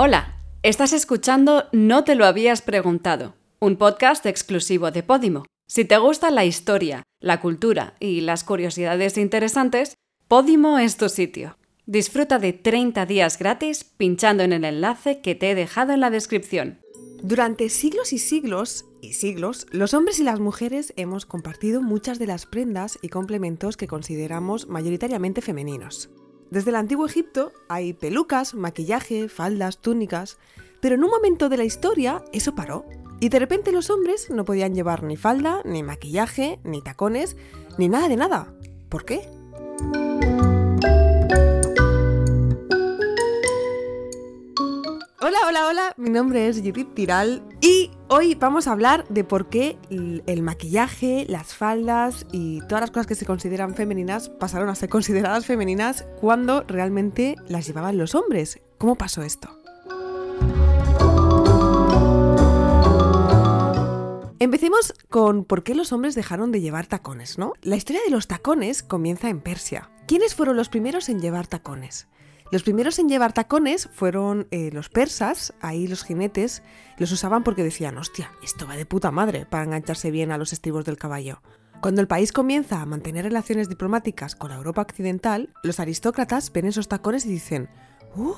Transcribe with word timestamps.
Hola, 0.00 0.36
estás 0.62 0.92
escuchando 0.92 1.64
No 1.72 2.04
te 2.04 2.14
lo 2.14 2.24
habías 2.24 2.62
preguntado, 2.62 3.34
un 3.58 3.74
podcast 3.74 4.26
exclusivo 4.26 4.92
de 4.92 5.02
Podimo. 5.02 5.44
Si 5.66 5.84
te 5.84 5.98
gusta 5.98 6.30
la 6.30 6.44
historia, 6.44 7.02
la 7.18 7.40
cultura 7.40 7.94
y 7.98 8.20
las 8.20 8.44
curiosidades 8.44 9.18
interesantes, 9.18 9.94
Podimo 10.28 10.78
es 10.78 10.98
tu 10.98 11.08
sitio. 11.08 11.58
Disfruta 11.86 12.38
de 12.38 12.52
30 12.52 13.06
días 13.06 13.40
gratis 13.40 13.82
pinchando 13.82 14.44
en 14.44 14.52
el 14.52 14.64
enlace 14.64 15.20
que 15.20 15.34
te 15.34 15.50
he 15.50 15.56
dejado 15.56 15.92
en 15.92 15.98
la 15.98 16.10
descripción. 16.10 16.78
Durante 17.20 17.68
siglos 17.68 18.12
y 18.12 18.18
siglos 18.18 18.84
y 19.02 19.14
siglos, 19.14 19.66
los 19.72 19.94
hombres 19.94 20.20
y 20.20 20.22
las 20.22 20.38
mujeres 20.38 20.92
hemos 20.94 21.26
compartido 21.26 21.82
muchas 21.82 22.20
de 22.20 22.28
las 22.28 22.46
prendas 22.46 23.00
y 23.02 23.08
complementos 23.08 23.76
que 23.76 23.88
consideramos 23.88 24.68
mayoritariamente 24.68 25.42
femeninos. 25.42 26.08
Desde 26.50 26.70
el 26.70 26.76
antiguo 26.76 27.04
Egipto 27.04 27.52
hay 27.68 27.92
pelucas, 27.92 28.54
maquillaje, 28.54 29.28
faldas, 29.28 29.78
túnicas, 29.78 30.38
pero 30.80 30.94
en 30.94 31.04
un 31.04 31.10
momento 31.10 31.50
de 31.50 31.58
la 31.58 31.64
historia 31.64 32.24
eso 32.32 32.54
paró. 32.54 32.86
Y 33.20 33.28
de 33.28 33.38
repente 33.38 33.70
los 33.70 33.90
hombres 33.90 34.30
no 34.30 34.46
podían 34.46 34.74
llevar 34.74 35.02
ni 35.02 35.16
falda, 35.16 35.60
ni 35.64 35.82
maquillaje, 35.82 36.58
ni 36.64 36.80
tacones, 36.80 37.36
ni 37.76 37.88
nada 37.88 38.08
de 38.08 38.16
nada. 38.16 38.54
¿Por 38.88 39.04
qué? 39.04 39.28
Hola, 45.20 45.38
hola, 45.46 45.66
hola, 45.68 45.94
mi 45.98 46.08
nombre 46.08 46.48
es 46.48 46.58
Judith 46.60 46.94
Tiral 46.94 47.42
y 47.60 47.90
hoy 48.08 48.34
vamos 48.34 48.66
a 48.66 48.72
hablar 48.72 49.06
de 49.08 49.24
por 49.24 49.48
qué 49.48 49.78
el 49.90 50.42
maquillaje, 50.42 51.26
las 51.28 51.54
faldas 51.54 52.26
y 52.32 52.60
todas 52.62 52.80
las 52.80 52.90
cosas 52.90 53.06
que 53.06 53.14
se 53.14 53.26
consideran 53.26 53.74
femeninas 53.74 54.28
pasaron 54.28 54.68
a 54.68 54.74
ser 54.74 54.88
consideradas 54.88 55.46
femeninas 55.46 56.06
cuando 56.20 56.62
realmente 56.62 57.36
las 57.48 57.66
llevaban 57.66 57.98
los 57.98 58.14
hombres. 58.14 58.60
¿Cómo 58.78 58.96
pasó 58.96 59.22
esto? 59.22 59.50
Empecemos 64.40 64.94
con 65.10 65.44
por 65.44 65.62
qué 65.64 65.74
los 65.74 65.92
hombres 65.92 66.14
dejaron 66.14 66.52
de 66.52 66.60
llevar 66.60 66.86
tacones, 66.86 67.38
¿no? 67.38 67.54
La 67.62 67.76
historia 67.76 68.02
de 68.04 68.10
los 68.10 68.28
tacones 68.28 68.82
comienza 68.82 69.28
en 69.28 69.40
Persia. 69.40 69.90
¿Quiénes 70.06 70.34
fueron 70.34 70.56
los 70.56 70.68
primeros 70.68 71.08
en 71.08 71.20
llevar 71.20 71.48
tacones? 71.48 72.06
Los 72.50 72.62
primeros 72.62 72.98
en 72.98 73.10
llevar 73.10 73.34
tacones 73.34 73.90
fueron 73.92 74.48
eh, 74.50 74.70
los 74.72 74.88
persas, 74.88 75.52
ahí 75.60 75.86
los 75.86 76.02
jinetes 76.02 76.62
los 76.96 77.12
usaban 77.12 77.44
porque 77.44 77.62
decían, 77.62 77.98
hostia, 77.98 78.32
esto 78.42 78.66
va 78.66 78.76
de 78.76 78.86
puta 78.86 79.10
madre 79.10 79.44
para 79.44 79.64
engancharse 79.64 80.10
bien 80.10 80.32
a 80.32 80.38
los 80.38 80.54
estribos 80.54 80.86
del 80.86 80.96
caballo. 80.96 81.42
Cuando 81.82 82.00
el 82.00 82.08
país 82.08 82.32
comienza 82.32 82.80
a 82.80 82.86
mantener 82.86 83.24
relaciones 83.24 83.68
diplomáticas 83.68 84.34
con 84.34 84.50
la 84.50 84.56
Europa 84.56 84.80
occidental, 84.80 85.50
los 85.62 85.78
aristócratas 85.78 86.50
ven 86.50 86.66
esos 86.66 86.88
tacones 86.88 87.26
y 87.26 87.28
dicen, 87.28 87.68
¡Uh! 88.16 88.34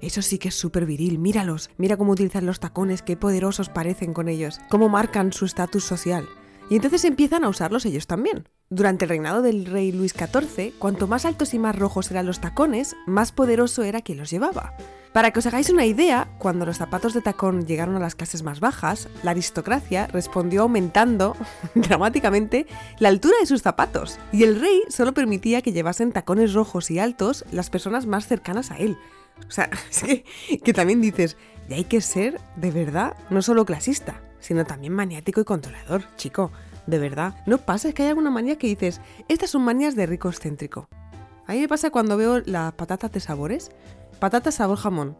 Eso 0.00 0.22
sí 0.22 0.38
que 0.38 0.48
es 0.48 0.54
súper 0.54 0.86
viril, 0.86 1.18
míralos, 1.18 1.68
mira 1.76 1.98
cómo 1.98 2.12
utilizan 2.12 2.46
los 2.46 2.60
tacones, 2.60 3.02
qué 3.02 3.18
poderosos 3.18 3.68
parecen 3.68 4.14
con 4.14 4.28
ellos, 4.28 4.58
cómo 4.70 4.88
marcan 4.88 5.34
su 5.34 5.44
estatus 5.44 5.84
social. 5.84 6.26
Y 6.70 6.76
entonces 6.76 7.04
empiezan 7.04 7.44
a 7.44 7.48
usarlos 7.48 7.84
ellos 7.84 8.06
también. 8.06 8.48
Durante 8.70 9.04
el 9.04 9.08
reinado 9.08 9.42
del 9.42 9.66
rey 9.66 9.90
Luis 9.90 10.14
XIV, 10.14 10.72
cuanto 10.78 11.08
más 11.08 11.24
altos 11.24 11.52
y 11.52 11.58
más 11.58 11.76
rojos 11.76 12.08
eran 12.12 12.26
los 12.26 12.40
tacones, 12.40 12.94
más 13.08 13.32
poderoso 13.32 13.82
era 13.82 14.00
quien 14.00 14.18
los 14.18 14.30
llevaba. 14.30 14.72
Para 15.12 15.32
que 15.32 15.40
os 15.40 15.46
hagáis 15.46 15.70
una 15.70 15.84
idea, 15.84 16.28
cuando 16.38 16.64
los 16.64 16.78
zapatos 16.78 17.12
de 17.12 17.22
tacón 17.22 17.66
llegaron 17.66 17.96
a 17.96 17.98
las 17.98 18.14
clases 18.14 18.44
más 18.44 18.60
bajas, 18.60 19.08
la 19.24 19.32
aristocracia 19.32 20.06
respondió 20.06 20.62
aumentando 20.62 21.36
dramáticamente 21.74 22.68
la 23.00 23.08
altura 23.08 23.34
de 23.40 23.46
sus 23.46 23.62
zapatos, 23.62 24.20
y 24.30 24.44
el 24.44 24.60
rey 24.60 24.82
solo 24.88 25.12
permitía 25.12 25.62
que 25.62 25.72
llevasen 25.72 26.12
tacones 26.12 26.54
rojos 26.54 26.92
y 26.92 27.00
altos 27.00 27.44
las 27.50 27.68
personas 27.68 28.06
más 28.06 28.28
cercanas 28.28 28.70
a 28.70 28.76
él. 28.76 28.96
O 29.48 29.50
sea, 29.50 29.68
es 29.90 30.04
que, 30.04 30.24
que 30.62 30.72
también 30.72 31.00
dices, 31.00 31.36
y 31.68 31.74
hay 31.74 31.84
que 31.84 32.00
ser, 32.00 32.40
de 32.54 32.70
verdad, 32.70 33.16
no 33.28 33.42
solo 33.42 33.64
clasista, 33.64 34.22
sino 34.40 34.64
también 34.64 34.92
maniático 34.92 35.40
y 35.40 35.44
controlador, 35.44 36.04
chico. 36.16 36.50
De 36.86 36.98
verdad. 36.98 37.34
¿No 37.46 37.58
pasa? 37.58 37.88
Es 37.88 37.94
que 37.94 38.02
hay 38.02 38.08
alguna 38.08 38.30
manía 38.30 38.56
que 38.56 38.66
dices, 38.66 39.00
estas 39.28 39.50
son 39.50 39.62
manías 39.62 39.94
de 39.94 40.06
rico 40.06 40.28
excéntrico. 40.28 40.88
A 41.46 41.52
mí 41.52 41.60
me 41.60 41.68
pasa 41.68 41.90
cuando 41.90 42.16
veo 42.16 42.40
las 42.46 42.72
patatas 42.72 43.12
de 43.12 43.20
sabores. 43.20 43.70
Patatas 44.18 44.54
sabor 44.56 44.78
jamón. 44.78 45.16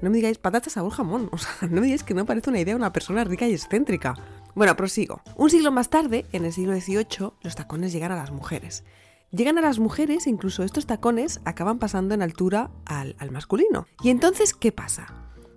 No 0.00 0.10
me 0.10 0.16
digáis 0.16 0.38
patatas 0.38 0.72
sabor 0.72 0.92
jamón. 0.92 1.28
O 1.32 1.38
sea, 1.38 1.68
no 1.68 1.80
me 1.80 1.86
digáis 1.86 2.02
que 2.02 2.14
no 2.14 2.24
parece 2.24 2.50
una 2.50 2.60
idea 2.60 2.74
de 2.74 2.78
una 2.78 2.92
persona 2.92 3.24
rica 3.24 3.46
y 3.46 3.52
excéntrica. 3.52 4.14
Bueno, 4.54 4.76
prosigo. 4.76 5.22
Un 5.36 5.50
siglo 5.50 5.70
más 5.70 5.88
tarde, 5.88 6.26
en 6.32 6.44
el 6.44 6.52
siglo 6.52 6.74
XVIII, 6.78 7.32
los 7.42 7.54
tacones 7.54 7.92
llegan 7.92 8.12
a 8.12 8.16
las 8.16 8.30
mujeres. 8.30 8.84
Llegan 9.30 9.56
a 9.56 9.62
las 9.62 9.78
mujeres 9.78 10.26
e 10.26 10.30
incluso 10.30 10.62
estos 10.62 10.86
tacones 10.86 11.40
acaban 11.44 11.78
pasando 11.78 12.14
en 12.14 12.20
altura 12.20 12.70
al, 12.84 13.16
al 13.18 13.30
masculino. 13.30 13.86
¿Y 14.02 14.10
entonces 14.10 14.52
qué 14.52 14.72
pasa? 14.72 15.06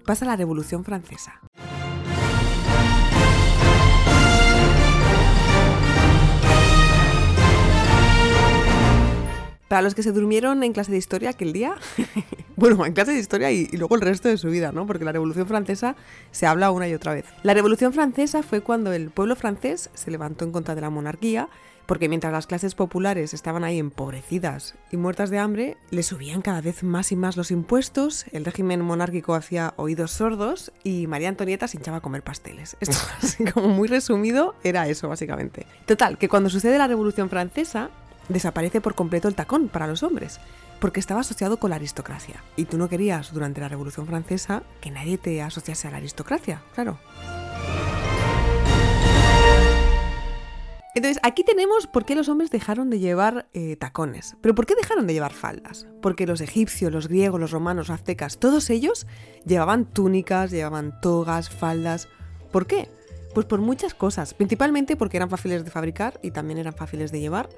Pasa 0.05 0.25
la 0.25 0.37
Revolución 0.37 0.85
Francesa. 0.85 1.41
Para 9.67 9.81
los 9.81 9.95
que 9.95 10.03
se 10.03 10.11
durmieron 10.11 10.63
en 10.63 10.73
clase 10.73 10.91
de 10.91 10.97
historia 10.97 11.31
aquel 11.31 11.51
día, 11.51 11.75
bueno, 12.55 12.85
en 12.85 12.93
clase 12.93 13.13
de 13.13 13.19
historia 13.19 13.51
y, 13.51 13.67
luego 13.69 13.95
el 13.95 14.01
resto 14.01 14.29
de 14.29 14.37
su 14.37 14.49
vida, 14.49 14.71
¿no? 14.71 14.85
Porque 14.85 15.05
la 15.05 15.11
Revolución 15.11 15.47
Francesa 15.47 15.95
se 16.31 16.45
habla 16.45 16.71
una 16.71 16.87
y 16.87 16.93
otra 16.93 17.13
vez. 17.13 17.25
La 17.43 17.53
Revolución 17.53 17.91
Francesa 17.91 18.43
fue 18.43 18.61
cuando 18.61 18.93
el 18.93 19.09
pueblo 19.09 19.35
francés 19.35 19.89
se 19.93 20.11
levantó 20.11 20.45
en 20.45 20.51
contra 20.51 20.75
de 20.75 20.81
la 20.81 20.89
monarquía, 20.89 21.49
porque 21.85 22.09
mientras 22.09 22.33
las 22.33 22.47
clases 22.47 22.75
populares 22.75 23.33
estaban 23.33 23.63
ahí 23.63 23.79
empobrecidas 23.79 24.75
y 24.91 24.97
muertas 24.97 25.29
de 25.29 25.39
hambre, 25.39 25.77
le 25.91 26.03
subían 26.03 26.41
cada 26.41 26.61
vez 26.61 26.83
más 26.83 27.11
y 27.11 27.15
más 27.15 27.37
los 27.37 27.51
impuestos, 27.51 28.25
el 28.31 28.45
régimen 28.45 28.81
monárquico 28.81 29.35
hacía 29.35 29.73
oídos 29.77 30.11
sordos 30.11 30.71
y 30.83 31.07
María 31.07 31.29
Antonieta 31.29 31.67
se 31.67 31.77
hinchaba 31.77 31.97
a 31.97 32.01
comer 32.01 32.23
pasteles. 32.23 32.77
Esto, 32.81 32.97
así 33.21 33.45
como 33.45 33.69
muy 33.69 33.87
resumido, 33.87 34.55
era 34.63 34.87
eso 34.87 35.09
básicamente. 35.09 35.65
Total, 35.85 36.17
que 36.17 36.29
cuando 36.29 36.49
sucede 36.49 36.77
la 36.77 36.87
Revolución 36.87 37.29
Francesa, 37.29 37.89
desaparece 38.29 38.81
por 38.81 38.95
completo 38.95 39.27
el 39.27 39.35
tacón 39.35 39.67
para 39.67 39.87
los 39.87 40.03
hombres, 40.03 40.39
porque 40.79 40.99
estaba 40.99 41.21
asociado 41.21 41.57
con 41.57 41.69
la 41.69 41.77
aristocracia. 41.77 42.43
Y 42.55 42.65
tú 42.65 42.77
no 42.77 42.89
querías, 42.89 43.33
durante 43.33 43.61
la 43.61 43.69
Revolución 43.69 44.07
Francesa, 44.07 44.63
que 44.81 44.91
nadie 44.91 45.17
te 45.17 45.41
asociase 45.41 45.87
a 45.87 45.91
la 45.91 45.97
aristocracia, 45.97 46.61
claro. 46.73 46.99
Entonces, 50.95 51.19
aquí 51.23 51.43
tenemos 51.43 51.87
por 51.87 52.05
qué 52.05 52.15
los 52.15 52.29
hombres 52.29 52.51
dejaron 52.51 52.89
de 52.89 52.99
llevar 52.99 53.47
eh, 53.53 53.75
tacones. 53.75 54.37
Pero 54.41 54.55
¿por 54.55 54.65
qué 54.65 54.75
dejaron 54.75 55.05
de 55.05 55.13
llevar 55.13 55.33
faldas? 55.33 55.87
Porque 56.01 56.25
los 56.25 56.39
egipcios, 56.39 56.89
los 56.89 57.09
griegos, 57.09 57.37
los 57.37 57.51
romanos, 57.51 57.89
los 57.89 57.99
aztecas, 57.99 58.37
todos 58.37 58.69
ellos 58.69 59.05
llevaban 59.45 59.83
túnicas, 59.85 60.51
llevaban 60.51 61.01
togas, 61.01 61.49
faldas. 61.49 62.07
¿Por 62.49 62.65
qué? 62.65 62.89
Pues 63.33 63.45
por 63.45 63.59
muchas 63.59 63.93
cosas. 63.93 64.33
Principalmente 64.33 64.95
porque 64.95 65.17
eran 65.17 65.29
fáciles 65.29 65.65
de 65.65 65.69
fabricar 65.69 66.17
y 66.23 66.31
también 66.31 66.59
eran 66.59 66.73
fáciles 66.73 67.11
de 67.11 67.19
llevar. 67.19 67.49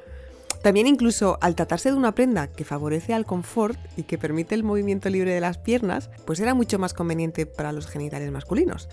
También 0.62 0.88
incluso 0.88 1.38
al 1.41 1.56
tratarse 1.56 1.91
de 1.91 1.97
una 1.97 2.13
prenda 2.13 2.47
que 2.47 2.66
favorece 2.66 3.13
al 3.13 3.25
confort 3.25 3.79
y 3.95 4.03
que 4.03 4.18
permite 4.18 4.56
el 4.56 4.63
movimiento 4.63 5.09
libre 5.09 5.34
de 5.34 5.41
las 5.41 5.57
piernas, 5.57 6.09
pues 6.25 6.40
era 6.40 6.53
mucho 6.53 6.79
más 6.79 6.94
conveniente 6.94 7.45
para 7.45 7.72
los 7.72 7.88
genitales 7.88 8.31
masculinos. 8.31 8.90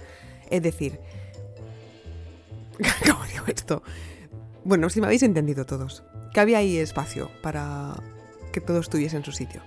Es 0.51 0.63
decir, 0.63 1.01
¿cómo 3.07 3.25
digo 3.27 3.45
esto? 3.47 3.83
Bueno, 4.65 4.89
si 4.91 5.01
me 5.01 5.07
habéis 5.07 5.23
entendido 5.23 5.67
todos, 5.67 6.05
que 6.33 6.41
había 6.41 6.59
ahí 6.59 6.77
espacio 6.79 7.31
para 7.43 7.95
que 8.53 8.61
todo 8.61 8.79
estuviese 8.79 9.17
en 9.17 9.25
su 9.25 9.33
sitio. 9.33 9.63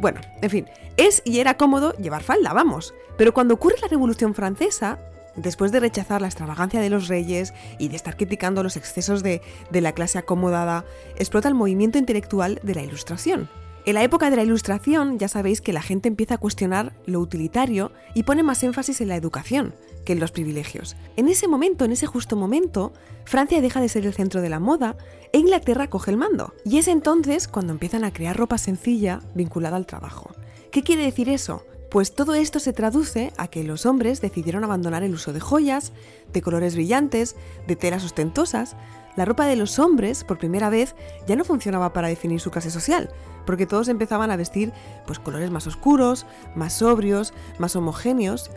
Bueno, 0.00 0.20
en 0.40 0.50
fin, 0.50 0.66
es 0.96 1.22
y 1.24 1.40
era 1.40 1.56
cómodo 1.56 1.92
llevar 1.94 2.22
falda, 2.22 2.52
vamos. 2.52 2.94
Pero 3.16 3.34
cuando 3.34 3.54
ocurre 3.54 3.76
la 3.82 3.88
Revolución 3.88 4.34
Francesa, 4.34 4.98
Después 5.36 5.72
de 5.72 5.80
rechazar 5.80 6.20
la 6.20 6.28
extravagancia 6.28 6.80
de 6.80 6.90
los 6.90 7.08
reyes 7.08 7.54
y 7.78 7.88
de 7.88 7.96
estar 7.96 8.16
criticando 8.16 8.62
los 8.62 8.76
excesos 8.76 9.22
de, 9.22 9.40
de, 9.70 9.80
la 9.80 9.92
clase 9.92 10.18
acomodada, 10.18 10.84
explota 11.16 11.48
el 11.48 11.54
movimiento 11.54 11.98
intelectual 11.98 12.60
de 12.62 12.74
la 12.74 12.82
Ilustración. 12.82 13.48
En 13.84 13.94
la 13.94 14.04
época 14.04 14.30
de 14.30 14.36
la 14.36 14.44
Ilustración 14.44 15.18
ya 15.18 15.26
sabéis 15.26 15.60
que 15.60 15.72
la 15.72 15.82
gente 15.82 16.08
empieza 16.08 16.34
a 16.34 16.38
cuestionar 16.38 16.92
lo 17.06 17.18
utilitario 17.18 17.90
y 18.14 18.22
pone 18.22 18.44
más 18.44 18.62
énfasis 18.62 19.00
en 19.00 19.08
la 19.08 19.16
educación 19.16 19.74
que 20.04 20.12
en 20.12 20.20
los 20.20 20.30
privilegios. 20.30 20.96
En 21.16 21.28
ese 21.28 21.48
momento, 21.48 21.84
en 21.84 21.92
ese 21.92 22.06
justo 22.06 22.36
momento, 22.36 22.92
Francia 23.24 23.60
deja 23.60 23.80
de 23.80 23.88
ser 23.88 24.06
el 24.06 24.14
centro 24.14 24.40
de 24.40 24.48
la 24.48 24.60
moda 24.60 24.96
e 25.32 25.38
Inglaterra 25.38 25.88
coge 25.88 26.10
el 26.10 26.16
mando. 26.16 26.54
Y 26.64 26.78
es 26.78 26.86
entonces 26.88 27.48
cuando 27.48 27.72
empiezan 27.72 28.04
a 28.04 28.12
crear 28.12 28.36
ropa 28.36 28.58
sencilla 28.58 29.20
vinculada 29.34 29.76
al 29.76 29.86
trabajo. 29.86 30.30
¿Qué 30.70 30.82
quiere 30.82 31.04
decir 31.04 31.28
eso? 31.28 31.64
Pues 31.92 32.14
todo 32.14 32.34
esto 32.34 32.58
se 32.58 32.72
traduce 32.72 33.34
a 33.36 33.48
que 33.48 33.64
los 33.64 33.84
hombres 33.84 34.22
decidieron 34.22 34.64
abandonar 34.64 35.02
el 35.02 35.12
uso 35.12 35.34
de 35.34 35.40
joyas, 35.40 35.92
de 36.32 36.40
colores 36.40 36.74
brillantes, 36.74 37.36
de 37.66 37.76
telas 37.76 38.02
ostentosas. 38.02 38.76
La 39.14 39.26
ropa 39.26 39.44
de 39.44 39.56
los 39.56 39.78
hombres, 39.78 40.24
por 40.24 40.38
primera 40.38 40.70
vez, 40.70 40.94
ya 41.26 41.36
no 41.36 41.44
funcionaba 41.44 41.92
para 41.92 42.08
definir 42.08 42.40
su 42.40 42.50
clase 42.50 42.70
social, 42.70 43.10
porque 43.44 43.66
todos 43.66 43.88
empezaban 43.88 44.30
a 44.30 44.36
vestir 44.36 44.72
pues 45.06 45.18
colores 45.18 45.50
más 45.50 45.66
oscuros, 45.66 46.24
más 46.54 46.72
sobrios, 46.72 47.34
más 47.58 47.76
homogéneos. 47.76 48.50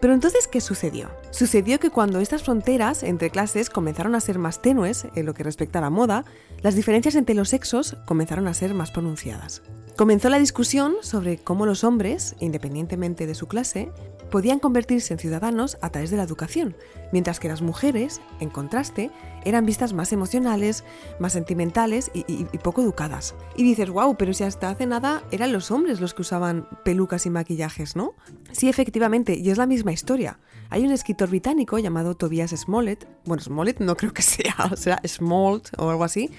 Pero 0.00 0.14
entonces, 0.14 0.48
¿qué 0.48 0.62
sucedió? 0.62 1.10
Sucedió 1.30 1.78
que 1.80 1.90
cuando 1.90 2.20
estas 2.20 2.42
fronteras 2.42 3.02
entre 3.02 3.28
clases 3.28 3.68
comenzaron 3.68 4.14
a 4.14 4.20
ser 4.20 4.38
más 4.38 4.62
tenues 4.62 5.08
en 5.14 5.26
lo 5.26 5.34
que 5.34 5.44
respecta 5.44 5.80
a 5.80 5.82
la 5.82 5.90
moda, 5.90 6.24
las 6.62 6.74
diferencias 6.74 7.16
entre 7.16 7.34
los 7.34 7.50
sexos 7.50 7.98
comenzaron 8.06 8.48
a 8.48 8.54
ser 8.54 8.72
más 8.72 8.92
pronunciadas. 8.92 9.60
Comenzó 9.98 10.28
la 10.28 10.38
discusión 10.38 10.94
sobre 11.00 11.38
cómo 11.38 11.66
los 11.66 11.82
hombres, 11.82 12.36
independientemente 12.38 13.26
de 13.26 13.34
su 13.34 13.48
clase, 13.48 13.90
podían 14.30 14.60
convertirse 14.60 15.12
en 15.12 15.18
ciudadanos 15.18 15.76
a 15.80 15.90
través 15.90 16.12
de 16.12 16.16
la 16.16 16.22
educación, 16.22 16.76
mientras 17.10 17.40
que 17.40 17.48
las 17.48 17.62
mujeres, 17.62 18.20
en 18.38 18.48
contraste, 18.48 19.10
eran 19.44 19.66
vistas 19.66 19.94
más 19.94 20.12
emocionales, 20.12 20.84
más 21.18 21.32
sentimentales 21.32 22.12
y, 22.14 22.44
poco 22.58 22.80
educadas. 22.80 23.34
Y 23.56 23.64
dices, 23.64 23.90
wow, 23.90 24.16
pero 24.16 24.32
si 24.34 24.44
hasta 24.44 24.70
hace 24.70 24.86
nada 24.86 25.24
eran 25.32 25.52
los 25.52 25.72
hombres 25.72 26.00
los 26.00 26.14
que 26.14 26.22
usaban 26.22 26.68
pelucas 26.84 27.26
y 27.26 27.30
maquillajes, 27.30 27.96
¿no? 27.96 28.14
Sí, 28.52 28.68
efectivamente, 28.68 29.34
y 29.34 29.50
es 29.50 29.58
la 29.58 29.66
misma 29.66 29.90
historia. 29.90 30.38
Hay 30.70 30.84
un 30.84 30.92
escritor 30.92 31.28
británico 31.28 31.76
llamado 31.76 32.14
Tobias 32.14 32.52
Smollett, 32.52 33.08
bueno, 33.24 33.42
Smollett 33.42 33.80
no 33.80 33.96
creo 33.96 34.12
que 34.12 34.22
sea, 34.22 34.54
o 34.70 34.76
sea, 34.76 35.00
Smollett 35.04 35.70
o 35.76 35.90
algo 35.90 36.04
así, 36.04 36.30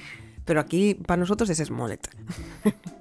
pero 0.45 0.61
aquí 0.61 0.93
para 0.93 1.19
nosotros 1.19 1.49
es 1.49 1.57
Smollett. 1.57 2.07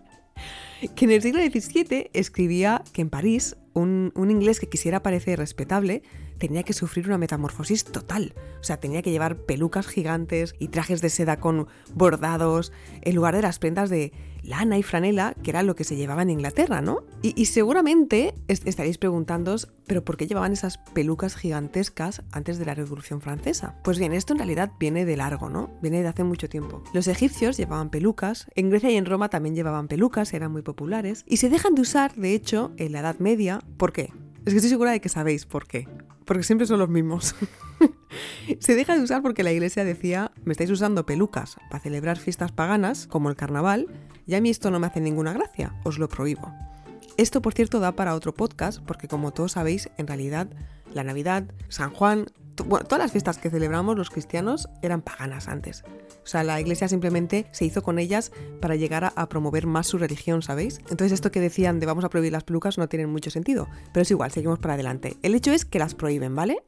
que 0.94 1.04
en 1.04 1.10
el 1.10 1.22
siglo 1.22 1.40
XVII 1.40 2.10
escribía 2.12 2.82
que 2.92 3.02
en 3.02 3.10
París 3.10 3.56
un, 3.74 4.12
inglés 4.16 4.60
que 4.60 4.68
quisiera 4.68 5.02
parecer 5.02 5.38
respetable 5.38 6.02
tenía 6.38 6.62
que 6.62 6.72
sufrir 6.72 7.06
una 7.06 7.18
metamorfosis 7.18 7.84
total. 7.84 8.34
O 8.60 8.64
sea, 8.64 8.78
tenía 8.78 9.02
que 9.02 9.10
llevar 9.10 9.38
pelucas 9.38 9.88
gigantes 9.88 10.54
y 10.58 10.68
trajes 10.68 11.00
de 11.00 11.10
seda 11.10 11.40
con 11.40 11.66
bordados 11.94 12.72
en 13.02 13.16
lugar 13.16 13.34
de 13.34 13.42
las 13.42 13.58
prendas 13.58 13.90
de 13.90 14.12
lana 14.42 14.78
y 14.78 14.82
franela, 14.82 15.34
que 15.42 15.50
era 15.50 15.62
lo 15.62 15.74
que 15.74 15.84
se 15.84 15.96
llevaba 15.96 16.22
en 16.22 16.30
Inglaterra, 16.30 16.80
¿no? 16.80 17.02
Y, 17.22 17.46
seguramente 17.46 18.34
estaréis 18.46 18.98
preguntándoos, 18.98 19.68
¿pero 19.86 20.04
por 20.04 20.16
qué 20.16 20.26
llevaban 20.26 20.52
esas 20.52 20.78
pelucas 20.78 21.36
gigantescas 21.36 22.22
antes 22.32 22.58
de 22.58 22.66
la 22.66 22.74
Revolución 22.74 23.20
Francesa? 23.20 23.74
Pues 23.84 23.98
bien, 23.98 24.12
esto 24.12 24.32
en 24.32 24.38
realidad 24.38 24.72
viene 24.78 25.04
de 25.04 25.16
largo, 25.16 25.48
¿no? 25.48 25.70
Viene 25.82 26.02
de 26.02 26.08
hace 26.08 26.24
mucho 26.24 26.48
tiempo. 26.48 26.82
Los 26.92 27.08
egipcios 27.08 27.56
llevaban 27.56 27.90
pelucas, 27.90 28.46
en 28.54 28.70
Grecia 28.70 28.90
y 28.90 28.96
en 28.96 29.06
Roma 29.06 29.28
también 29.28 29.54
llevaban 29.54 29.88
pelucas, 29.88 30.32
eran 30.34 30.52
muy 30.52 30.62
populares, 30.62 31.24
y 31.26 31.38
se 31.38 31.48
dejan 31.48 31.74
de 31.74 31.82
usar, 31.82 32.14
de 32.14 32.34
hecho, 32.34 32.72
en 32.76 32.92
la 32.92 33.00
Edad 33.00 33.18
Media. 33.18 33.60
¿Por 33.76 33.92
qué? 33.92 34.12
Es 34.44 34.52
que 34.52 34.56
estoy 34.56 34.70
segura 34.70 34.92
de 34.92 35.00
que 35.00 35.08
sabéis 35.08 35.44
por 35.44 35.66
qué 35.66 35.86
porque 36.28 36.42
siempre 36.42 36.66
son 36.66 36.78
los 36.78 36.90
mismos. 36.90 37.34
Se 38.60 38.74
deja 38.74 38.96
de 38.96 39.02
usar 39.02 39.22
porque 39.22 39.42
la 39.42 39.52
iglesia 39.52 39.84
decía, 39.84 40.32
me 40.44 40.52
estáis 40.52 40.70
usando 40.70 41.06
pelucas 41.06 41.56
para 41.70 41.82
celebrar 41.82 42.18
fiestas 42.18 42.52
paganas, 42.52 43.06
como 43.06 43.30
el 43.30 43.36
carnaval, 43.36 43.86
y 44.26 44.34
a 44.34 44.40
mí 44.40 44.50
esto 44.50 44.70
no 44.70 44.80
me 44.80 44.86
hace 44.86 45.00
ninguna 45.00 45.32
gracia, 45.32 45.74
os 45.84 45.98
lo 45.98 46.08
prohíbo. 46.08 46.52
Esto, 47.16 47.42
por 47.42 47.54
cierto, 47.54 47.80
da 47.80 47.92
para 47.92 48.14
otro 48.14 48.32
podcast, 48.32 48.80
porque 48.86 49.08
como 49.08 49.32
todos 49.32 49.52
sabéis, 49.52 49.90
en 49.98 50.06
realidad 50.06 50.48
la 50.94 51.04
Navidad, 51.04 51.44
San 51.68 51.90
Juan, 51.90 52.26
todas 52.54 52.98
las 52.98 53.12
fiestas 53.12 53.38
que 53.38 53.50
celebramos 53.50 53.96
los 53.96 54.10
cristianos 54.10 54.68
eran 54.82 55.02
paganas 55.02 55.48
antes. 55.48 55.84
O 56.22 56.26
sea, 56.26 56.44
la 56.44 56.60
iglesia 56.60 56.88
simplemente 56.88 57.46
se 57.52 57.64
hizo 57.64 57.82
con 57.82 57.98
ellas 57.98 58.32
para 58.60 58.76
llegar 58.76 59.12
a, 59.14 59.28
promover 59.28 59.66
más 59.66 59.86
su 59.86 59.98
religión, 59.98 60.42
¿sabéis? 60.42 60.78
Entonces 60.90 61.12
esto 61.12 61.30
que 61.30 61.40
decían 61.40 61.80
de 61.80 61.86
vamos 61.86 62.04
a 62.04 62.10
prohibir 62.10 62.32
las 62.32 62.44
pelucas 62.44 62.78
no 62.78 62.88
tiene 62.88 63.06
mucho 63.06 63.30
sentido. 63.30 63.68
Pero 63.92 64.02
es 64.02 64.10
igual, 64.10 64.30
seguimos 64.30 64.58
para 64.58 64.74
adelante. 64.74 65.16
El 65.22 65.34
hecho 65.34 65.52
es 65.52 65.64
que 65.64 65.78
las 65.78 65.94
prohíben, 65.94 66.34
¿vale? 66.34 66.62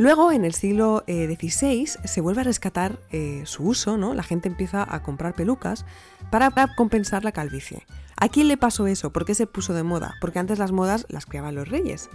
Luego, 0.00 0.32
en 0.32 0.46
el 0.46 0.54
siglo 0.54 1.04
XVI, 1.06 1.82
eh, 1.82 1.86
se 2.08 2.22
vuelve 2.22 2.40
a 2.40 2.44
rescatar 2.44 2.98
eh, 3.12 3.42
su 3.44 3.64
uso, 3.64 3.98
¿no? 3.98 4.14
La 4.14 4.22
gente 4.22 4.48
empieza 4.48 4.82
a 4.88 5.02
comprar 5.02 5.34
pelucas 5.34 5.84
para, 6.30 6.50
compensar 6.74 7.22
la 7.22 7.32
calvicie. 7.32 7.86
¿A 8.16 8.30
quién 8.30 8.48
le 8.48 8.56
pasó 8.56 8.86
eso? 8.86 9.12
¿Por 9.12 9.26
qué 9.26 9.34
se 9.34 9.46
puso 9.46 9.74
de 9.74 9.82
moda? 9.82 10.14
Porque 10.22 10.38
antes 10.38 10.58
las 10.58 10.72
modas 10.72 11.04
las 11.10 11.26
creaban 11.26 11.54
los 11.54 11.68
reyes. 11.68 12.08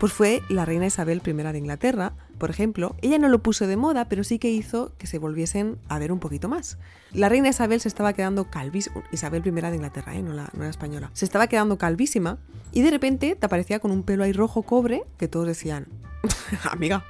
Pues 0.00 0.14
fue 0.14 0.42
la 0.48 0.64
reina 0.64 0.86
Isabel 0.86 1.20
I 1.26 1.32
de 1.34 1.58
Inglaterra, 1.58 2.14
por 2.38 2.48
ejemplo. 2.48 2.96
Ella 3.02 3.18
no 3.18 3.28
lo 3.28 3.42
puso 3.42 3.66
de 3.66 3.76
moda, 3.76 4.08
pero 4.08 4.24
sí 4.24 4.38
que 4.38 4.48
hizo 4.48 4.94
que 4.96 5.06
se 5.06 5.18
volviesen 5.18 5.76
a 5.90 5.98
ver 5.98 6.10
un 6.10 6.20
poquito 6.20 6.48
más. 6.48 6.78
La 7.12 7.28
reina 7.28 7.50
Isabel 7.50 7.82
se 7.82 7.88
estaba 7.88 8.14
quedando 8.14 8.48
calvísima. 8.48 9.04
Isabel 9.12 9.42
I 9.46 9.50
de 9.50 9.74
Inglaterra, 9.74 10.16
¿eh? 10.16 10.22
no, 10.22 10.32
la, 10.32 10.48
no 10.54 10.64
española. 10.64 11.10
Se 11.12 11.26
estaba 11.26 11.48
quedando 11.48 11.76
calvísima 11.76 12.38
y 12.72 12.80
de 12.80 12.90
repente 12.90 13.36
te 13.36 13.44
aparecía 13.44 13.78
con 13.78 13.90
un 13.90 14.02
pelo 14.02 14.24
ahí 14.24 14.32
rojo 14.32 14.62
cobre 14.62 15.02
que 15.18 15.28
todos 15.28 15.46
decían, 15.46 15.86
amiga, 16.70 17.04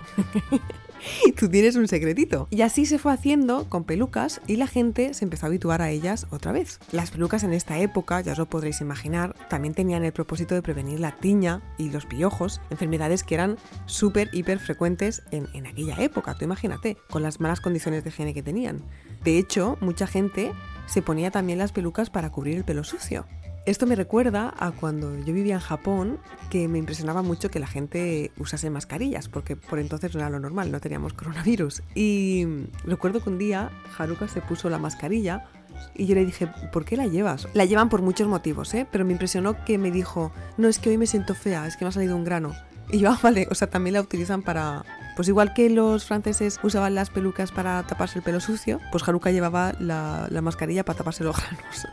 tú 1.39 1.49
tienes 1.49 1.77
un 1.77 1.89
secretito. 1.89 2.49
Y 2.51 2.63
así 2.63 2.87
se 2.87 2.99
fue 2.99 3.13
haciendo 3.13 3.69
con 3.69 3.85
pelucas 3.85 4.41
y 4.47 4.57
la 4.57 4.67
gente 4.67 5.15
se 5.15 5.25
empezó 5.25 5.47
a 5.47 5.49
habituar 5.49 5.83
a 5.83 5.91
ellas 5.91 6.27
otra 6.31 6.53
vez. 6.53 6.79
Las 6.93 7.11
pelucas 7.11 7.45
en 7.45 7.53
esta 7.53 7.79
época, 7.79 8.21
ya 8.21 8.33
os 8.33 8.39
lo 8.39 8.47
podréis 8.47 8.81
imaginar, 8.81 9.35
también 9.49 9.75
tenían 9.75 10.05
el 10.05 10.13
propósito 10.13 10.55
de 10.55 10.63
prevenir 10.63 11.01
la 11.01 11.17
tiña 11.17 11.63
y 11.79 11.91
los 11.91 12.07
piojos, 12.07 12.61
enfermedades 12.71 13.23
que 13.23 13.35
eran 13.35 13.57
súper, 13.87 14.31
hiper 14.33 14.59
frecuentes 14.59 15.23
en, 15.31 15.67
aquella 15.67 16.03
época, 16.03 16.35
tú 16.35 16.45
imagínate, 16.45 16.97
con 17.11 17.23
las 17.23 17.41
malas 17.41 17.61
condiciones 17.61 18.05
de 18.05 18.11
higiene 18.11 18.35
que 18.35 18.43
tenían. 18.43 18.83
De 19.25 19.39
hecho, 19.39 19.77
mucha 19.81 20.07
gente 20.07 20.53
se 20.87 21.03
ponía 21.03 21.31
también 21.31 21.59
las 21.59 21.73
pelucas 21.73 22.11
para 22.11 22.31
cubrir 22.31 22.57
el 22.57 22.65
pelo 22.65 22.85
sucio. 22.85 23.27
Esto 23.67 23.87
me 23.87 23.95
recuerda 23.95 24.55
a 24.59 24.73
cuando 24.73 25.15
yo 25.19 25.35
vivía 25.35 25.55
en 25.55 25.61
Japón, 25.61 26.19
que 26.49 26.67
me 26.67 26.79
impresionaba 26.79 27.23
mucho 27.23 27.51
que 27.51 27.59
la 27.59 27.67
gente 27.67 28.33
usase 28.39 28.71
mascarillas, 28.71 29.29
porque 29.29 29.55
por 29.55 29.79
entonces 29.79 30.15
no 30.15 30.21
era 30.21 30.31
lo 30.31 30.41
normal, 30.41 30.73
no 30.73 30.81
teníamos 30.81 31.13
coronavirus. 31.13 31.83
Y 31.95 32.47
recuerdo 32.85 33.23
que 33.23 33.29
un 33.29 33.39
día 33.39 33.71
Haruka 33.99 34.29
se 34.29 34.41
puso 34.41 34.71
la 34.71 34.79
mascarilla 34.79 35.45
y 35.95 36.07
yo 36.07 36.15
le 36.15 36.25
dije, 36.25 36.49
¿por 36.73 36.87
qué 36.87 36.97
la 36.97 37.07
llevas? 37.07 37.49
La 37.53 37.67
llevan 37.67 37.91
por 37.91 38.01
muchos 38.01 38.29
motivos, 38.29 38.73
¿eh? 38.73 38.87
Pero 38.91 39.05
me 39.05 39.13
impresionó 39.13 39.63
que 39.65 39.77
me 39.77 39.91
dijo, 39.91 40.33
no, 40.57 40.69
es 40.69 40.79
que 40.79 40.91
hoy 40.91 40.97
me 40.97 41.07
siento 41.07 41.35
fea, 41.35 41.67
es 41.67 41.77
que 41.77 41.85
me 41.85 41.91
ha 41.91 41.93
salido 41.93 42.17
un 42.17 42.25
grano. 42.25 42.55
Y 42.91 42.99
yo, 42.99 43.11
ah, 43.13 43.19
vale, 43.23 43.47
o 43.51 43.55
sea, 43.55 43.69
también 43.69 43.95
la 43.95 44.01
utilizan 44.01 44.43
para... 44.43 44.85
Pues 45.17 45.29
igual 45.29 45.53
que 45.53 45.69
los 45.69 46.07
franceses 46.07 46.59
usaban 46.63 46.95
las 46.95 47.11
pelucas 47.11 47.53
para 47.53 47.83
taparse 47.83 48.19
el 48.19 48.25
pelo 48.25 48.41
sucio, 48.41 48.81
pues 48.91 49.07
Haruka 49.07 49.31
llevaba 49.31 49.75
la, 49.79 50.27
la 50.31 50.41
mascarilla 50.41 50.85
para 50.85 50.97
taparse 50.97 51.25
los 51.25 51.37
granos. 51.43 51.87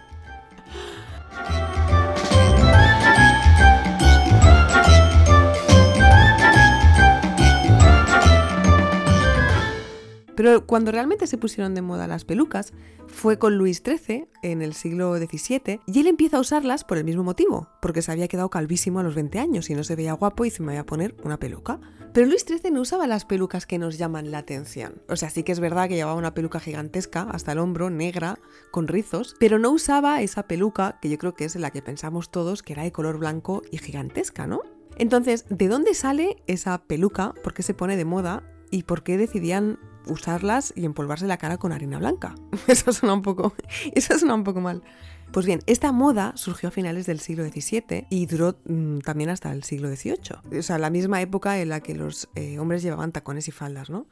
Pero 10.38 10.68
cuando 10.68 10.92
realmente 10.92 11.26
se 11.26 11.40
pusieron 11.40 11.74
de 11.74 11.82
moda 11.82 12.06
las 12.06 12.24
pelucas 12.24 12.72
fue 13.08 13.40
con 13.40 13.58
Luis 13.58 13.82
XIII 13.84 14.28
en 14.44 14.62
el 14.62 14.76
siglo 14.76 15.18
XVII 15.18 15.82
y 15.88 16.00
él 16.00 16.06
empieza 16.06 16.38
a 16.38 16.42
usarlas 16.42 16.84
por 16.84 17.00
el 17.00 17.06
mismo 17.06 17.24
motivo, 17.24 17.70
porque 17.82 18.04
se 18.04 18.12
había 18.12 18.28
quedado 18.28 18.52
calvísimo 18.52 19.00
a 19.00 19.04
los 19.04 19.16
20 19.16 19.40
años 19.40 19.72
y 19.72 19.74
no 19.74 19.84
se 19.84 19.96
veía 19.96 20.14
guapo 20.14 20.46
y 20.46 20.52
se 20.52 20.62
me 20.62 20.74
voy 20.74 20.78
a 20.78 20.86
poner 20.86 21.16
una 21.24 21.40
peluca. 21.40 21.80
Pero 22.14 22.28
Luis 22.28 22.46
XIII 22.48 22.70
no 22.70 22.82
usaba 22.82 23.08
las 23.08 23.26
pelucas 23.26 23.66
que 23.66 23.80
nos 23.80 23.98
llaman 23.98 24.30
la 24.30 24.38
atención. 24.38 25.02
O 25.10 25.16
sea, 25.16 25.32
sí 25.32 25.42
que 25.42 25.54
es 25.54 25.60
verdad 25.60 25.88
que 25.88 25.96
llevaba 25.96 26.18
una 26.20 26.36
peluca 26.36 26.60
gigantesca 26.60 27.24
hasta 27.32 27.54
el 27.54 27.58
hombro, 27.58 27.90
negra, 27.90 28.38
con 28.70 28.88
rizos, 28.88 29.36
pero 29.40 29.58
no 29.58 29.72
usaba 29.72 30.22
esa 30.22 30.44
peluca 30.44 31.00
que 31.02 31.10
yo 31.10 31.18
creo 31.18 31.34
que 31.34 31.46
es 31.46 31.56
la 31.56 31.72
que 31.72 31.82
pensamos 31.82 32.30
todos 32.30 32.62
que 32.62 32.74
era 32.74 32.84
de 32.84 32.92
color 32.92 33.18
blanco 33.18 33.64
y 33.72 33.80
gigantesca, 33.80 34.46
¿no? 34.46 34.62
Entonces, 34.98 35.46
¿de 35.50 35.68
dónde 35.68 35.96
sale 35.96 36.44
esa 36.46 36.78
peluca? 36.84 37.34
¿Por 37.44 37.56
qué 37.56 37.64
se 37.64 37.74
pone 37.74 37.98
de 37.98 38.06
moda? 38.06 38.44
¿Y 38.70 38.84
por 38.84 39.02
qué 39.02 39.18
decidían 39.18 39.80
usarlas 40.10 40.74
y 40.76 40.86
empolvarse 40.86 41.28
la 41.28 41.38
cara 41.38 41.58
con 41.58 41.72
harina 41.72 42.00
blanca. 42.00 42.36
Eso 42.68 42.92
suena 42.94 43.14
un 43.14 43.22
poco, 43.22 43.54
eso 43.94 44.18
suena 44.18 44.36
un 44.36 44.44
poco 44.44 44.62
mal. 44.62 44.84
Pues 45.32 45.46
bien, 45.46 45.60
esta 45.66 45.92
moda 45.92 46.32
surgió 46.36 46.70
a 46.70 46.72
finales 46.72 47.06
del 47.06 47.20
siglo 47.20 47.44
XVII 47.46 48.08
y 48.10 48.26
duró 48.28 48.58
mm, 48.66 49.00
también 49.00 49.30
hasta 49.30 49.52
el 49.52 49.64
siglo 49.64 49.94
XVIII. 49.94 50.60
O 50.60 50.62
sea, 50.62 50.78
la 50.78 50.90
misma 50.90 51.22
época 51.22 51.60
en 51.60 51.70
la 51.70 51.82
que 51.82 51.96
los 51.96 52.30
eh, 52.36 52.60
hombres 52.60 52.82
llevaban 52.82 53.12
tacones 53.12 53.48
y 53.48 53.52
faldas, 53.52 53.90
¿no? 53.90 54.08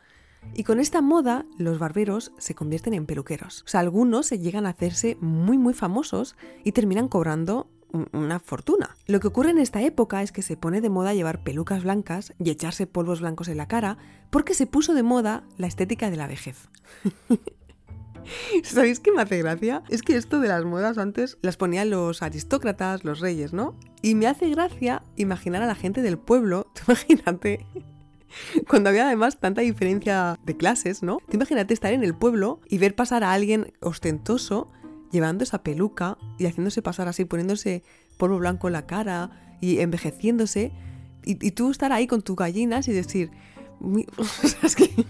Y 0.53 0.63
con 0.63 0.79
esta 0.79 1.01
moda, 1.01 1.45
los 1.57 1.79
barberos 1.79 2.31
se 2.37 2.53
convierten 2.53 2.93
en 2.93 3.05
peluqueros. 3.05 3.63
O 3.63 3.67
sea, 3.67 3.79
algunos 3.79 4.27
se 4.27 4.39
llegan 4.39 4.65
a 4.65 4.69
hacerse 4.69 5.17
muy, 5.19 5.57
muy 5.57 5.73
famosos 5.73 6.35
y 6.63 6.71
terminan 6.71 7.07
cobrando 7.07 7.67
una 7.91 8.39
fortuna. 8.39 8.97
Lo 9.07 9.19
que 9.19 9.27
ocurre 9.27 9.51
en 9.51 9.57
esta 9.57 9.81
época 9.81 10.21
es 10.21 10.31
que 10.31 10.41
se 10.41 10.57
pone 10.57 10.81
de 10.81 10.89
moda 10.89 11.13
llevar 11.13 11.43
pelucas 11.43 11.83
blancas 11.83 12.33
y 12.39 12.49
echarse 12.49 12.87
polvos 12.87 13.21
blancos 13.21 13.47
en 13.47 13.57
la 13.57 13.67
cara 13.67 13.97
porque 14.29 14.53
se 14.53 14.67
puso 14.67 14.93
de 14.93 15.03
moda 15.03 15.43
la 15.57 15.67
estética 15.67 16.09
de 16.09 16.17
la 16.17 16.27
vejez. 16.27 16.67
¿Sabéis 18.63 18.99
qué 18.99 19.11
me 19.11 19.21
hace 19.21 19.37
gracia? 19.37 19.83
Es 19.89 20.01
que 20.01 20.15
esto 20.15 20.39
de 20.39 20.47
las 20.47 20.65
modas 20.65 20.97
antes 20.97 21.37
las 21.41 21.57
ponían 21.57 21.89
los 21.89 22.21
aristócratas, 22.21 23.03
los 23.03 23.19
reyes, 23.19 23.53
¿no? 23.53 23.75
Y 24.01 24.15
me 24.15 24.27
hace 24.27 24.49
gracia 24.49 25.03
imaginar 25.15 25.61
a 25.61 25.67
la 25.67 25.75
gente 25.75 26.01
del 26.01 26.17
pueblo, 26.17 26.67
imagínate, 26.87 27.65
cuando 28.67 28.89
había 28.89 29.05
además 29.05 29.39
tanta 29.39 29.61
diferencia 29.61 30.37
de 30.43 30.57
clases, 30.57 31.03
¿no? 31.03 31.19
imagínate 31.31 31.73
estar 31.73 31.93
en 31.93 32.03
el 32.03 32.15
pueblo 32.15 32.59
y 32.67 32.77
ver 32.77 32.95
pasar 32.95 33.23
a 33.23 33.33
alguien 33.33 33.73
ostentoso 33.81 34.67
llevando 35.15 35.45
esa 35.45 35.63
peluca 35.63 36.17
y 36.37 36.45
haciéndose 36.45 36.81
pasar 36.81 37.07
así, 37.07 37.23
poniéndose 37.23 37.83
polvo 38.17 38.37
blanco 38.37 38.67
en 38.67 38.73
la 38.73 38.85
cara 38.85 39.31
y 39.61 39.79
envejeciéndose, 39.79 40.73
y, 41.23 41.51
tú 41.51 41.71
estar 41.71 41.91
ahí 41.91 42.05
con 42.05 42.21
tus 42.21 42.35
gallinas 42.35 42.87
y 42.87 42.91
decir. 42.93 43.31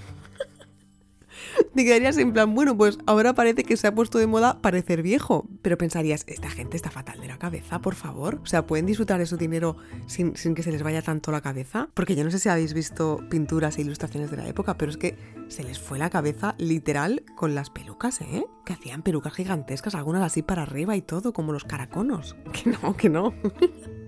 Te 1.75 1.83
quedarías 1.83 2.17
en 2.17 2.33
plan, 2.33 2.53
bueno, 2.53 2.77
pues 2.77 2.97
ahora 3.05 3.33
parece 3.33 3.63
que 3.63 3.77
se 3.77 3.87
ha 3.87 3.95
puesto 3.95 4.17
de 4.17 4.27
moda 4.27 4.61
parecer 4.61 5.01
viejo. 5.01 5.47
Pero 5.61 5.77
pensarías, 5.77 6.23
esta 6.27 6.49
gente 6.49 6.77
está 6.77 6.91
fatal 6.91 7.19
de 7.19 7.27
la 7.27 7.37
cabeza, 7.37 7.79
por 7.79 7.95
favor. 7.95 8.39
O 8.43 8.45
sea, 8.45 8.65
¿pueden 8.65 8.85
disfrutar 8.85 9.19
de 9.19 9.25
su 9.25 9.37
dinero 9.37 9.77
sin, 10.07 10.35
sin 10.35 10.55
que 10.55 10.63
se 10.63 10.71
les 10.71 10.83
vaya 10.83 11.01
tanto 11.01 11.31
la 11.31 11.41
cabeza? 11.41 11.89
Porque 11.93 12.15
yo 12.15 12.23
no 12.23 12.31
sé 12.31 12.39
si 12.39 12.49
habéis 12.49 12.73
visto 12.73 13.19
pinturas 13.29 13.77
e 13.77 13.81
ilustraciones 13.81 14.31
de 14.31 14.37
la 14.37 14.47
época, 14.47 14.77
pero 14.77 14.91
es 14.91 14.97
que 14.97 15.17
se 15.47 15.63
les 15.63 15.79
fue 15.79 15.99
la 15.99 16.09
cabeza 16.09 16.55
literal 16.57 17.23
con 17.35 17.55
las 17.55 17.69
pelucas, 17.69 18.21
¿eh? 18.21 18.45
Que 18.65 18.73
hacían 18.73 19.03
pelucas 19.03 19.33
gigantescas, 19.33 19.95
algunas 19.95 20.23
así 20.23 20.41
para 20.41 20.63
arriba 20.63 20.95
y 20.95 21.01
todo, 21.01 21.33
como 21.33 21.53
los 21.53 21.63
caraconos. 21.65 22.35
Que 22.55 22.69
no, 22.69 22.95
que 22.95 23.09
no. 23.09 23.33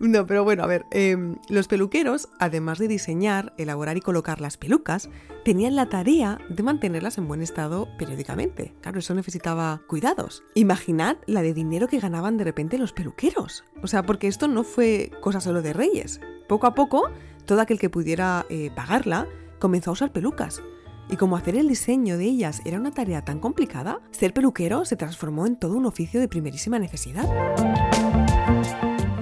No, 0.00 0.26
pero 0.26 0.44
bueno, 0.44 0.64
a 0.64 0.66
ver, 0.66 0.86
em, 0.90 1.36
los 1.48 1.68
peluqueros, 1.68 2.28
además 2.38 2.78
de 2.78 2.88
diseñar, 2.88 3.52
elaborar 3.56 3.96
y 3.96 4.00
colocar 4.00 4.40
las 4.40 4.56
pelucas, 4.56 5.08
tenían 5.44 5.76
la 5.76 5.88
tarea 5.88 6.38
de 6.48 6.62
mantenerlas 6.62 7.18
en 7.18 7.28
buen 7.28 7.42
estado 7.42 7.88
periódicamente. 7.98 8.74
Claro, 8.80 8.98
eso 8.98 9.14
necesitaba 9.14 9.82
cuidados. 9.86 10.42
Imaginad 10.54 11.16
la 11.26 11.42
de 11.42 11.54
dinero 11.54 11.88
que 11.88 12.00
ganaban 12.00 12.36
de 12.36 12.44
repente 12.44 12.78
los 12.78 12.92
peluqueros. 12.92 13.64
O 13.82 13.86
sea, 13.86 14.04
porque 14.04 14.28
esto 14.28 14.48
no 14.48 14.64
fue 14.64 15.10
cosa 15.20 15.40
solo 15.40 15.62
de 15.62 15.72
reyes. 15.72 16.20
Poco 16.48 16.66
a 16.66 16.74
poco, 16.74 17.10
todo 17.46 17.60
aquel 17.60 17.78
que 17.78 17.90
pudiera 17.90 18.46
eh, 18.48 18.70
pagarla 18.74 19.26
comenzó 19.58 19.90
a 19.90 19.94
usar 19.94 20.12
pelucas. 20.12 20.62
Y 21.08 21.16
como 21.16 21.36
hacer 21.36 21.56
el 21.56 21.68
diseño 21.68 22.16
de 22.16 22.24
ellas 22.24 22.62
era 22.64 22.78
una 22.78 22.92
tarea 22.92 23.24
tan 23.24 23.38
complicada, 23.38 24.00
ser 24.12 24.32
peluquero 24.32 24.84
se 24.84 24.96
transformó 24.96 25.46
en 25.46 25.56
todo 25.56 25.76
un 25.76 25.86
oficio 25.86 26.20
de 26.20 26.28
primerísima 26.28 26.78
necesidad. 26.78 27.28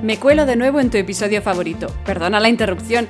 Me 0.02 0.18
cuelo 0.18 0.46
de 0.46 0.56
nuevo 0.56 0.80
en 0.80 0.90
tu 0.90 0.96
episodio 0.96 1.42
favorito. 1.42 1.88
Perdona 2.06 2.40
la 2.40 2.48
interrupción, 2.48 3.06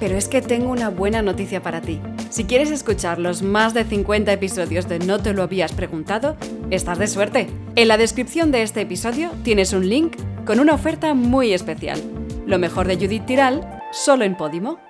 pero 0.00 0.16
es 0.16 0.26
que 0.26 0.42
tengo 0.42 0.70
una 0.70 0.90
buena 0.90 1.22
noticia 1.22 1.62
para 1.62 1.80
ti. 1.80 2.00
Si 2.30 2.44
quieres 2.44 2.72
escuchar 2.72 3.20
los 3.20 3.42
más 3.42 3.74
de 3.74 3.84
50 3.84 4.32
episodios 4.32 4.88
de 4.88 4.98
No 4.98 5.20
te 5.20 5.34
lo 5.34 5.44
habías 5.44 5.72
preguntado, 5.72 6.36
estás 6.70 6.98
de 6.98 7.06
suerte. 7.06 7.48
En 7.76 7.86
la 7.86 7.96
descripción 7.96 8.50
de 8.50 8.62
este 8.62 8.80
episodio 8.80 9.30
tienes 9.44 9.72
un 9.72 9.88
link 9.88 10.16
con 10.44 10.58
una 10.58 10.74
oferta 10.74 11.14
muy 11.14 11.52
especial. 11.52 12.02
Lo 12.44 12.58
mejor 12.58 12.88
de 12.88 12.96
Judith 12.96 13.24
Tiral, 13.24 13.80
solo 13.92 14.24
en 14.24 14.36
Podimo. 14.36 14.80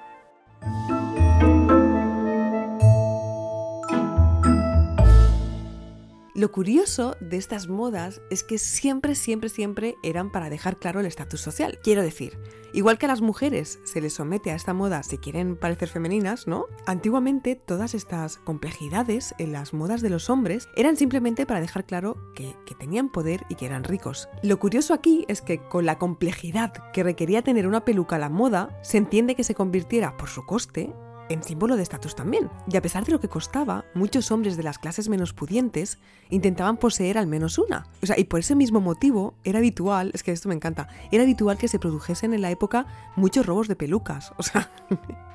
Lo 6.43 6.51
curioso 6.51 7.17
de 7.21 7.37
estas 7.37 7.69
modas 7.69 8.21
es 8.29 8.43
que 8.43 8.59
siempre, 8.59 9.15
siempre, 9.15 9.49
siempre 9.49 9.95
eran 10.03 10.33
para 10.33 10.51
dejar 10.51 10.77
claro 10.77 10.99
el 10.99 11.07
estatus 11.07 11.41
social. 11.41 11.79
Quiero 11.85 12.03
decir, 12.03 12.37
igual 12.73 12.99
que 12.99 13.07
a 13.07 13.11
las 13.11 13.21
mujeres 13.21 13.79
se 13.85 14.01
les 14.01 14.15
somete 14.15 14.51
a 14.51 14.57
esta 14.57 14.75
moda 14.75 15.05
si 15.05 15.19
quieren 15.19 15.55
parecer 15.55 15.89
femeninas, 15.89 16.49
¿no? 16.49 16.67
Antiguamente 16.85 17.55
todas 17.55 17.95
estas 17.95 18.39
complejidades 18.39 19.37
en 19.39 19.53
las 19.53 19.73
modas 19.73 20.03
de 20.03 20.11
los 20.11 20.31
hombres 20.31 20.67
eran 20.75 20.97
simplemente 20.97 21.47
para 21.47 21.61
dejar 21.61 21.87
claro 21.87 22.17
que, 22.35 22.57
que 22.67 22.75
tenían 22.75 23.13
poder 23.13 23.45
y 23.49 23.55
que 23.55 23.67
eran 23.67 23.85
ricos. 23.85 24.29
Lo 24.43 24.59
curioso 24.59 24.95
aquí 24.95 25.25
es 25.29 25.43
que 25.43 25.61
con 25.69 25.87
la 25.87 25.99
complejidad 25.99 26.73
que 26.93 27.05
requería 27.05 27.43
tener 27.43 27.69
una 27.69 27.85
peluca 27.85 28.17
a 28.17 28.19
la 28.19 28.31
moda, 28.31 28.81
se 28.83 28.99
entiende 28.99 29.37
que 29.37 29.45
se 29.45 29.55
convirtiera 29.55 30.17
por 30.17 30.29
su 30.29 30.45
coste 30.45 30.93
en 31.33 31.43
símbolo 31.43 31.77
de 31.77 31.83
estatus 31.83 32.15
también. 32.15 32.51
Y 32.71 32.77
a 32.77 32.83
pesar 32.83 33.05
de 33.05 33.13
lo 33.13 33.21
que 33.21 33.29
costaba, 33.29 33.85
muchos 33.95 34.31
hombres 34.31 34.57
de 34.57 34.63
las 34.63 34.79
clases 34.79 35.09
menos 35.09 35.33
pudientes 35.33 35.99
intentaban 36.31 36.77
poseer 36.77 37.19
al 37.19 37.27
menos 37.27 37.59
una. 37.59 37.87
O 38.03 38.07
sea, 38.07 38.19
y 38.19 38.25
por 38.25 38.41
ese 38.41 38.55
mismo 38.55 38.81
motivo 38.81 39.35
era 39.45 39.59
habitual, 39.59 40.11
es 40.15 40.23
que 40.23 40.33
esto 40.33 40.49
me 40.49 40.55
encanta, 40.55 40.89
era 41.11 41.23
habitual 41.23 41.59
que 41.59 41.69
se 41.69 41.79
produjesen 41.79 42.35
en 42.35 42.43
la 42.43 42.51
época 42.51 42.87
muchos 43.17 43.47
robos 43.47 43.69
de 43.69 43.77
pelucas. 43.77 44.33
O 44.37 44.43
sea... 44.43 44.71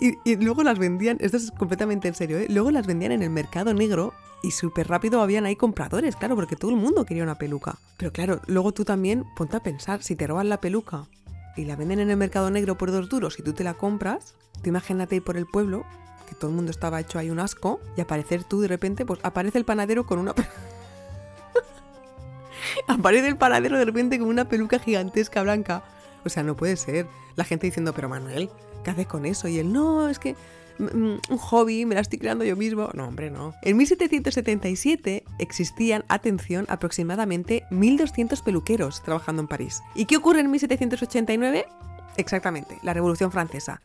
y, 0.00 0.36
luego 0.36 0.62
las 0.62 0.78
vendían, 0.78 1.18
esto 1.20 1.36
es 1.36 1.50
completamente 1.50 2.08
en 2.08 2.14
serio, 2.14 2.38
¿eh? 2.38 2.46
luego 2.48 2.70
las 2.70 2.86
vendían 2.86 3.12
en 3.12 3.22
el 3.22 3.30
mercado 3.30 3.74
negro 3.74 4.12
y 4.42 4.50
súper 4.50 4.88
rápido 4.88 5.22
habían 5.22 5.46
ahí 5.46 5.56
compradores, 5.56 6.16
claro, 6.16 6.34
porque 6.34 6.56
todo 6.56 6.70
el 6.70 6.76
mundo 6.76 7.04
quería 7.04 7.22
una 7.22 7.38
peluca. 7.38 7.78
Pero 7.96 8.12
claro, 8.12 8.40
luego 8.46 8.72
tú 8.72 8.84
también 8.84 9.24
ponte 9.36 9.56
a 9.56 9.62
pensar, 9.62 10.02
si 10.02 10.16
te 10.16 10.26
roban 10.26 10.48
la 10.48 10.60
peluca 10.60 11.08
y 11.56 11.64
la 11.64 11.76
venden 11.76 12.00
en 12.00 12.10
el 12.10 12.16
mercado 12.16 12.50
negro 12.50 12.76
por 12.76 12.90
dos 12.90 13.08
duros 13.08 13.38
y 13.38 13.42
tú 13.42 13.52
te 13.52 13.64
la 13.64 13.74
compras, 13.74 14.34
te 14.62 14.68
imagínate 14.68 15.16
ir 15.16 15.24
por 15.24 15.36
el 15.36 15.46
pueblo, 15.46 15.84
que 16.28 16.34
todo 16.34 16.50
el 16.50 16.56
mundo 16.56 16.70
estaba 16.70 17.00
hecho 17.00 17.18
ahí 17.18 17.30
un 17.30 17.40
asco, 17.40 17.80
y 17.96 18.00
aparecer 18.00 18.44
tú 18.44 18.60
de 18.60 18.68
repente, 18.68 19.04
pues 19.04 19.20
aparece 19.22 19.58
el 19.58 19.64
panadero 19.64 20.06
con 20.06 20.18
una... 20.18 20.34
aparece 22.88 23.28
el 23.28 23.36
panadero 23.36 23.78
de 23.78 23.84
repente 23.84 24.18
con 24.18 24.28
una 24.28 24.46
peluca 24.46 24.78
gigantesca 24.78 25.42
blanca. 25.42 25.84
O 26.24 26.28
sea, 26.28 26.42
no 26.42 26.56
puede 26.56 26.76
ser. 26.76 27.06
La 27.36 27.44
gente 27.44 27.66
diciendo, 27.66 27.92
pero 27.92 28.08
Manuel, 28.08 28.50
¿qué 28.82 28.90
haces 28.90 29.06
con 29.06 29.26
eso? 29.26 29.48
Y 29.48 29.58
él, 29.58 29.72
no, 29.72 30.08
es 30.08 30.18
que 30.18 30.36
un 30.78 31.20
hobby, 31.38 31.86
me 31.86 31.94
la 31.94 32.00
estoy 32.00 32.18
creando 32.18 32.44
yo 32.44 32.56
mismo. 32.56 32.90
No, 32.94 33.06
hombre, 33.06 33.30
no. 33.30 33.54
En 33.62 33.76
1777 33.76 35.24
existían, 35.38 36.04
atención, 36.08 36.66
aproximadamente 36.68 37.64
1.200 37.70 38.42
peluqueros 38.42 39.02
trabajando 39.02 39.42
en 39.42 39.48
París. 39.48 39.82
¿Y 39.94 40.06
qué 40.06 40.16
ocurre 40.16 40.40
en 40.40 40.50
1789? 40.50 41.66
Exactamente, 42.16 42.78
la 42.82 42.94
Revolución 42.94 43.32
Francesa. 43.32 43.80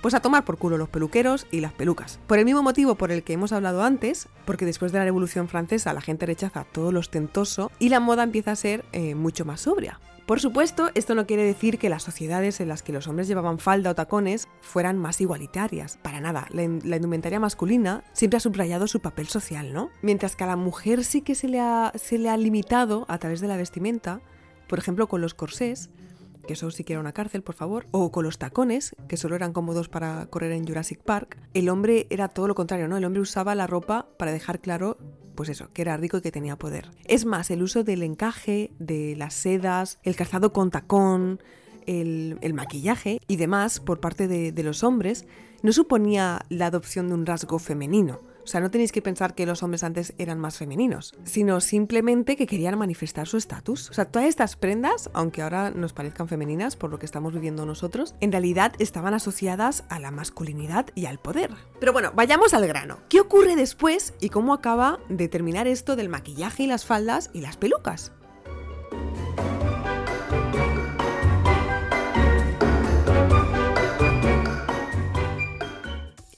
Pues 0.00 0.14
a 0.14 0.20
tomar 0.20 0.44
por 0.44 0.58
culo 0.58 0.78
los 0.78 0.88
peluqueros 0.88 1.46
y 1.50 1.60
las 1.60 1.72
pelucas. 1.72 2.20
Por 2.28 2.38
el 2.38 2.44
mismo 2.44 2.62
motivo 2.62 2.94
por 2.94 3.10
el 3.10 3.24
que 3.24 3.32
hemos 3.32 3.52
hablado 3.52 3.82
antes, 3.82 4.28
porque 4.44 4.64
después 4.64 4.92
de 4.92 4.98
la 4.98 5.04
Revolución 5.04 5.48
Francesa 5.48 5.92
la 5.92 6.00
gente 6.00 6.24
rechaza 6.24 6.64
todo 6.70 6.92
lo 6.92 7.00
ostentoso 7.00 7.72
y 7.80 7.88
la 7.88 7.98
moda 7.98 8.22
empieza 8.22 8.52
a 8.52 8.56
ser 8.56 8.84
eh, 8.92 9.16
mucho 9.16 9.44
más 9.44 9.62
sobria. 9.62 9.98
Por 10.28 10.40
supuesto, 10.40 10.90
esto 10.94 11.14
no 11.14 11.26
quiere 11.26 11.42
decir 11.42 11.78
que 11.78 11.88
las 11.88 12.02
sociedades 12.02 12.60
en 12.60 12.68
las 12.68 12.82
que 12.82 12.92
los 12.92 13.08
hombres 13.08 13.28
llevaban 13.28 13.58
falda 13.58 13.92
o 13.92 13.94
tacones 13.94 14.46
fueran 14.60 14.98
más 14.98 15.22
igualitarias. 15.22 15.98
Para 16.02 16.20
nada, 16.20 16.46
la, 16.50 16.64
indumentaria 16.64 17.40
masculina 17.40 18.04
siempre 18.12 18.36
ha 18.36 18.40
subrayado 18.40 18.88
su 18.88 19.00
papel 19.00 19.28
social, 19.28 19.72
¿no? 19.72 19.88
Mientras 20.02 20.36
que 20.36 20.44
a 20.44 20.48
la 20.48 20.56
mujer 20.56 21.02
sí 21.04 21.22
que 21.22 21.34
se 21.34 21.48
le 21.48 21.60
ha, 21.60 21.92
se 21.94 22.18
le 22.18 22.28
ha 22.28 22.36
limitado 22.36 23.06
a 23.08 23.16
través 23.16 23.40
de 23.40 23.48
la 23.48 23.56
vestimenta, 23.56 24.20
por 24.66 24.78
ejemplo 24.78 25.08
con 25.08 25.22
los 25.22 25.32
corsés, 25.32 25.88
que 26.48 26.54
eso 26.54 26.70
sí 26.72 26.82
que 26.82 26.94
era 26.94 27.00
una 27.00 27.12
cárcel, 27.12 27.42
por 27.42 27.54
favor, 27.54 27.86
o 27.92 28.10
con 28.10 28.24
los 28.24 28.38
tacones, 28.38 28.96
que 29.06 29.16
solo 29.16 29.36
eran 29.36 29.52
cómodos 29.52 29.88
para 29.88 30.26
correr 30.26 30.50
en 30.52 30.66
Jurassic 30.66 31.00
Park, 31.00 31.38
el 31.54 31.68
hombre 31.68 32.06
era 32.10 32.28
todo 32.28 32.48
lo 32.48 32.54
contrario, 32.56 32.88
¿no? 32.88 32.96
El 32.96 33.04
hombre 33.04 33.20
usaba 33.20 33.54
la 33.54 33.66
ropa 33.66 34.08
para 34.18 34.32
dejar 34.32 34.60
claro, 34.60 34.96
pues 35.34 35.50
eso, 35.50 35.68
que 35.72 35.82
era 35.82 35.96
rico 35.98 36.16
y 36.16 36.22
que 36.22 36.32
tenía 36.32 36.56
poder. 36.56 36.90
Es 37.04 37.26
más, 37.26 37.50
el 37.50 37.62
uso 37.62 37.84
del 37.84 38.02
encaje, 38.02 38.72
de 38.78 39.14
las 39.16 39.34
sedas, 39.34 39.98
el 40.02 40.16
calzado 40.16 40.52
con 40.54 40.70
tacón, 40.70 41.40
el, 41.86 42.38
maquillaje 42.54 43.20
y 43.28 43.36
demás 43.36 43.78
por 43.78 44.00
parte 44.00 44.26
de 44.26 44.62
los 44.62 44.82
hombres 44.82 45.26
no 45.62 45.72
suponía 45.72 46.44
la 46.48 46.66
adopción 46.66 47.08
de 47.08 47.14
un 47.14 47.26
rasgo 47.26 47.58
femenino, 47.58 48.20
o 48.48 48.50
sea, 48.50 48.62
no 48.62 48.70
tenéis 48.70 48.92
que 48.92 49.02
pensar 49.02 49.34
que 49.34 49.44
los 49.44 49.62
hombres 49.62 49.84
antes 49.84 50.14
eran 50.16 50.38
más 50.38 50.56
femeninos, 50.56 51.12
sino 51.24 51.60
simplemente 51.60 52.34
que 52.34 52.46
querían 52.46 52.78
manifestar 52.78 53.28
su 53.28 53.36
estatus. 53.36 53.90
O 53.90 53.92
sea, 53.92 54.06
todas 54.06 54.26
estas 54.26 54.56
prendas, 54.56 55.10
aunque 55.12 55.42
ahora 55.42 55.70
nos 55.70 55.92
parezcan 55.92 56.28
femeninas 56.28 56.74
por 56.74 56.90
lo 56.90 56.98
que 56.98 57.04
estamos 57.04 57.34
viviendo 57.34 57.66
nosotros, 57.66 58.14
en 58.20 58.32
realidad 58.32 58.72
estaban 58.78 59.12
asociadas 59.12 59.84
a 59.90 60.00
la 60.00 60.10
masculinidad 60.10 60.86
y 60.94 61.04
al 61.04 61.18
poder. 61.18 61.50
Pero 61.78 61.92
bueno, 61.92 62.12
vayamos 62.14 62.54
al 62.54 62.66
grano. 62.66 63.00
¿Qué 63.10 63.20
ocurre 63.20 63.54
después 63.54 64.14
y 64.18 64.30
cómo 64.30 64.54
acaba 64.54 64.98
de 65.10 65.28
terminar 65.28 65.66
esto 65.66 65.94
del 65.94 66.08
maquillaje 66.08 66.62
y 66.62 66.68
las 66.68 66.86
faldas 66.86 67.28
y 67.34 67.42
las 67.42 67.58
pelucas? 67.58 68.12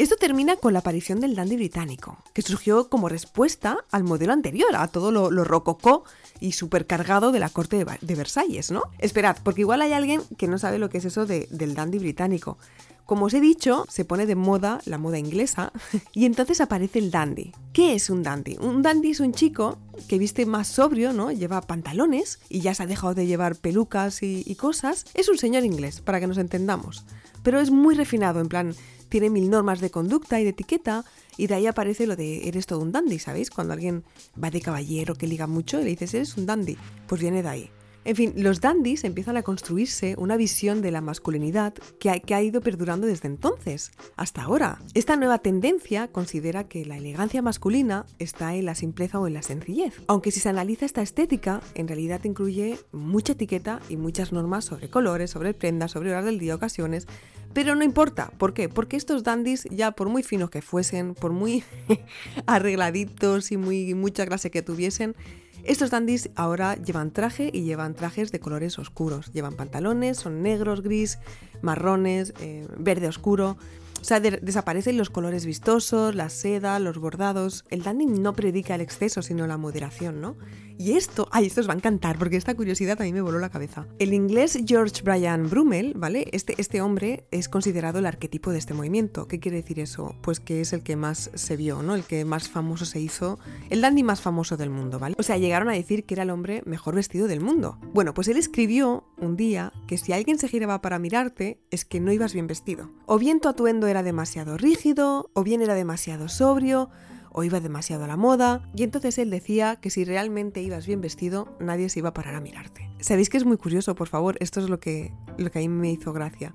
Esto 0.00 0.16
termina 0.16 0.56
con 0.56 0.72
la 0.72 0.78
aparición 0.78 1.20
del 1.20 1.34
dandy 1.34 1.56
británico, 1.56 2.16
que 2.32 2.40
surgió 2.40 2.88
como 2.88 3.10
respuesta 3.10 3.84
al 3.90 4.02
modelo 4.02 4.32
anterior, 4.32 4.74
a 4.74 4.88
todo 4.88 5.12
lo, 5.12 5.44
rococó 5.44 6.04
y 6.40 6.52
supercargado 6.52 7.32
de 7.32 7.38
la 7.38 7.50
corte 7.50 7.84
de, 8.00 8.14
Versalles, 8.14 8.70
¿no? 8.70 8.84
Esperad, 8.98 9.36
porque 9.44 9.60
igual 9.60 9.82
hay 9.82 9.92
alguien 9.92 10.22
que 10.38 10.48
no 10.48 10.56
sabe 10.56 10.78
lo 10.78 10.88
que 10.88 10.96
es 10.96 11.04
eso 11.04 11.26
del 11.26 11.74
dandy 11.74 11.98
británico. 11.98 12.56
Como 13.04 13.26
os 13.26 13.34
he 13.34 13.42
dicho, 13.42 13.84
se 13.90 14.06
pone 14.06 14.24
de 14.24 14.36
moda 14.36 14.80
la 14.86 14.96
moda 14.96 15.18
inglesa 15.18 15.70
y 16.14 16.24
entonces 16.24 16.62
aparece 16.62 16.98
el 16.98 17.10
dandy. 17.10 17.52
¿Qué 17.74 17.94
es 17.94 18.08
un 18.08 18.22
dandy? 18.22 18.56
Un 18.58 18.80
dandy 18.80 19.10
es 19.10 19.20
un 19.20 19.34
chico 19.34 19.76
que 20.08 20.16
viste 20.16 20.46
más 20.46 20.68
sobrio, 20.68 21.12
¿no? 21.12 21.30
Lleva 21.30 21.60
pantalones 21.60 22.38
y 22.48 22.60
ya 22.60 22.72
se 22.72 22.84
ha 22.84 22.86
dejado 22.86 23.12
de 23.12 23.26
llevar 23.26 23.54
pelucas 23.54 24.22
y, 24.22 24.54
cosas. 24.54 25.04
Es 25.12 25.28
un 25.28 25.36
señor 25.36 25.66
inglés, 25.66 26.00
para 26.00 26.20
que 26.20 26.26
nos 26.26 26.38
entendamos. 26.38 27.04
Pero 27.42 27.60
es 27.60 27.70
muy 27.70 27.94
refinado, 27.94 28.40
en 28.40 28.48
plan, 28.48 28.74
tiene 29.10 29.28
mil 29.28 29.50
normas 29.50 29.80
de 29.80 29.90
conducta 29.90 30.40
y 30.40 30.44
de 30.44 30.50
etiqueta, 30.50 31.04
y 31.36 31.46
de 31.48 31.54
ahí 31.54 31.66
aparece 31.66 32.06
lo 32.06 32.16
de 32.16 32.48
eres 32.48 32.66
todo 32.66 32.78
un 32.78 32.92
dandy, 32.92 33.18
¿sabéis? 33.18 33.50
Cuando 33.50 33.74
alguien 33.74 34.04
va 34.42 34.50
de 34.50 34.62
caballero 34.62 35.14
que 35.14 35.26
liga 35.26 35.46
mucho 35.46 35.80
y 35.80 35.84
le 35.84 35.90
dices 35.90 36.14
eres 36.14 36.36
un 36.38 36.46
dandy, 36.46 36.78
pues 37.06 37.20
viene 37.20 37.42
de 37.42 37.48
ahí. 37.48 37.70
En 38.04 38.16
fin, 38.16 38.32
los 38.36 38.62
dandies 38.62 39.04
empiezan 39.04 39.36
a 39.36 39.42
construirse 39.42 40.14
una 40.16 40.38
visión 40.38 40.80
de 40.80 40.90
la 40.90 41.02
masculinidad 41.02 41.74
que 41.98 42.34
ha, 42.34 42.42
ido 42.42 42.62
perdurando 42.62 43.06
desde 43.06 43.28
entonces 43.28 43.92
hasta 44.16 44.42
ahora. 44.42 44.80
Esta 44.94 45.16
nueva 45.16 45.38
tendencia 45.38 46.08
considera 46.08 46.64
que 46.64 46.86
la 46.86 46.96
elegancia 46.96 47.42
masculina 47.42 48.06
está 48.18 48.54
en 48.54 48.64
la 48.64 48.74
simpleza 48.74 49.20
o 49.20 49.26
en 49.26 49.34
la 49.34 49.42
sencillez. 49.42 50.00
Aunque 50.06 50.30
si 50.30 50.40
se 50.40 50.48
analiza 50.48 50.86
esta 50.86 51.02
estética, 51.02 51.60
en 51.74 51.88
realidad 51.88 52.24
incluye 52.24 52.78
mucha 52.90 53.34
etiqueta 53.34 53.80
y 53.90 53.98
muchas 53.98 54.32
normas 54.32 54.64
sobre 54.64 54.88
colores, 54.88 55.30
sobre 55.30 55.52
prendas, 55.52 55.90
sobre 55.90 56.10
horas 56.10 56.24
del 56.24 56.38
día, 56.38 56.54
ocasiones. 56.54 57.06
Pero 57.52 57.74
no 57.74 57.84
importa, 57.84 58.32
¿por 58.38 58.54
qué? 58.54 58.68
Porque 58.68 58.96
estos 58.96 59.24
dandies, 59.24 59.64
ya 59.70 59.90
por 59.90 60.08
muy 60.08 60.22
finos 60.22 60.50
que 60.50 60.62
fuesen, 60.62 61.14
por 61.14 61.32
muy 61.32 61.64
arregladitos 62.46 63.52
y 63.52 63.56
muy 63.56 63.94
mucha 63.94 64.24
clase 64.24 64.50
que 64.50 64.62
tuviesen, 64.62 65.16
estos 65.64 65.90
dandies 65.90 66.30
ahora 66.36 66.74
llevan 66.76 67.10
traje 67.10 67.50
y 67.52 67.62
llevan 67.62 67.94
trajes 67.94 68.32
de 68.32 68.40
colores 68.40 68.78
oscuros. 68.78 69.32
Llevan 69.32 69.56
pantalones, 69.56 70.18
son 70.18 70.42
negros, 70.42 70.82
gris, 70.82 71.18
marrones, 71.62 72.34
eh, 72.40 72.66
verde 72.78 73.08
oscuro. 73.08 73.56
O 74.00 74.04
sea, 74.04 74.20
de 74.20 74.30
desaparecen 74.42 74.96
los 74.96 75.10
colores 75.10 75.46
vistosos, 75.46 76.14
la 76.14 76.30
seda, 76.30 76.78
los 76.78 76.98
bordados. 76.98 77.64
El 77.70 77.82
dandy 77.82 78.06
no 78.06 78.32
predica 78.32 78.74
el 78.74 78.80
exceso, 78.80 79.22
sino 79.22 79.46
la 79.46 79.58
moderación, 79.58 80.20
¿no? 80.20 80.36
Y 80.80 80.92
esto, 80.92 81.28
ay, 81.30 81.44
esto 81.44 81.60
os 81.60 81.68
va 81.68 81.74
a 81.74 81.76
encantar 81.76 82.18
porque 82.18 82.38
esta 82.38 82.54
curiosidad 82.54 82.98
a 83.02 83.04
mí 83.04 83.12
me 83.12 83.20
voló 83.20 83.38
la 83.38 83.50
cabeza. 83.50 83.86
El 83.98 84.14
inglés 84.14 84.58
George 84.66 85.02
Brian 85.02 85.50
Brummel, 85.50 85.92
¿vale? 85.94 86.30
Este, 86.32 86.54
este 86.56 86.80
hombre 86.80 87.26
es 87.30 87.50
considerado 87.50 87.98
el 87.98 88.06
arquetipo 88.06 88.50
de 88.50 88.56
este 88.56 88.72
movimiento. 88.72 89.28
¿Qué 89.28 89.40
quiere 89.40 89.58
decir 89.58 89.78
eso? 89.78 90.14
Pues 90.22 90.40
que 90.40 90.62
es 90.62 90.72
el 90.72 90.82
que 90.82 90.96
más 90.96 91.30
se 91.34 91.58
vio, 91.58 91.82
¿no? 91.82 91.94
El 91.94 92.04
que 92.04 92.24
más 92.24 92.48
famoso 92.48 92.86
se 92.86 92.98
hizo, 92.98 93.38
el 93.68 93.82
dandy 93.82 94.02
más 94.02 94.22
famoso 94.22 94.56
del 94.56 94.70
mundo, 94.70 94.98
¿vale? 94.98 95.16
O 95.18 95.22
sea, 95.22 95.36
llegaron 95.36 95.68
a 95.68 95.74
decir 95.74 96.04
que 96.04 96.14
era 96.14 96.22
el 96.22 96.30
hombre 96.30 96.62
mejor 96.64 96.94
vestido 96.94 97.28
del 97.28 97.42
mundo. 97.42 97.78
Bueno, 97.92 98.14
pues 98.14 98.28
él 98.28 98.38
escribió 98.38 99.04
un 99.18 99.36
día 99.36 99.74
que 99.86 99.98
si 99.98 100.14
alguien 100.14 100.38
se 100.38 100.48
giraba 100.48 100.80
para 100.80 100.98
mirarte 100.98 101.60
es 101.70 101.84
que 101.84 102.00
no 102.00 102.10
ibas 102.10 102.32
bien 102.32 102.46
vestido. 102.46 102.90
O 103.04 103.18
bien 103.18 103.40
tu 103.40 103.50
atuendo 103.50 103.86
era 103.90 104.02
demasiado 104.02 104.56
rígido, 104.56 105.30
o 105.34 105.42
bien 105.42 105.62
era 105.62 105.74
demasiado 105.74 106.28
sobrio, 106.28 106.90
o 107.32 107.44
iba 107.44 107.60
demasiado 107.60 108.04
a 108.04 108.08
la 108.08 108.16
moda, 108.16 108.62
y 108.74 108.82
entonces 108.82 109.18
él 109.18 109.30
decía 109.30 109.76
que 109.76 109.90
si 109.90 110.04
realmente 110.04 110.62
ibas 110.62 110.86
bien 110.86 111.00
vestido, 111.00 111.56
nadie 111.60 111.88
se 111.88 112.00
iba 112.00 112.10
a 112.10 112.14
parar 112.14 112.34
a 112.34 112.40
mirarte. 112.40 112.90
¿Sabéis 113.00 113.30
que 113.30 113.36
es 113.36 113.44
muy 113.44 113.56
curioso, 113.56 113.94
por 113.94 114.08
favor? 114.08 114.36
Esto 114.40 114.60
es 114.60 114.68
lo 114.68 114.80
que, 114.80 115.12
lo 115.38 115.50
que 115.50 115.58
a 115.58 115.62
mí 115.62 115.68
me 115.68 115.92
hizo 115.92 116.12
gracia. 116.12 116.54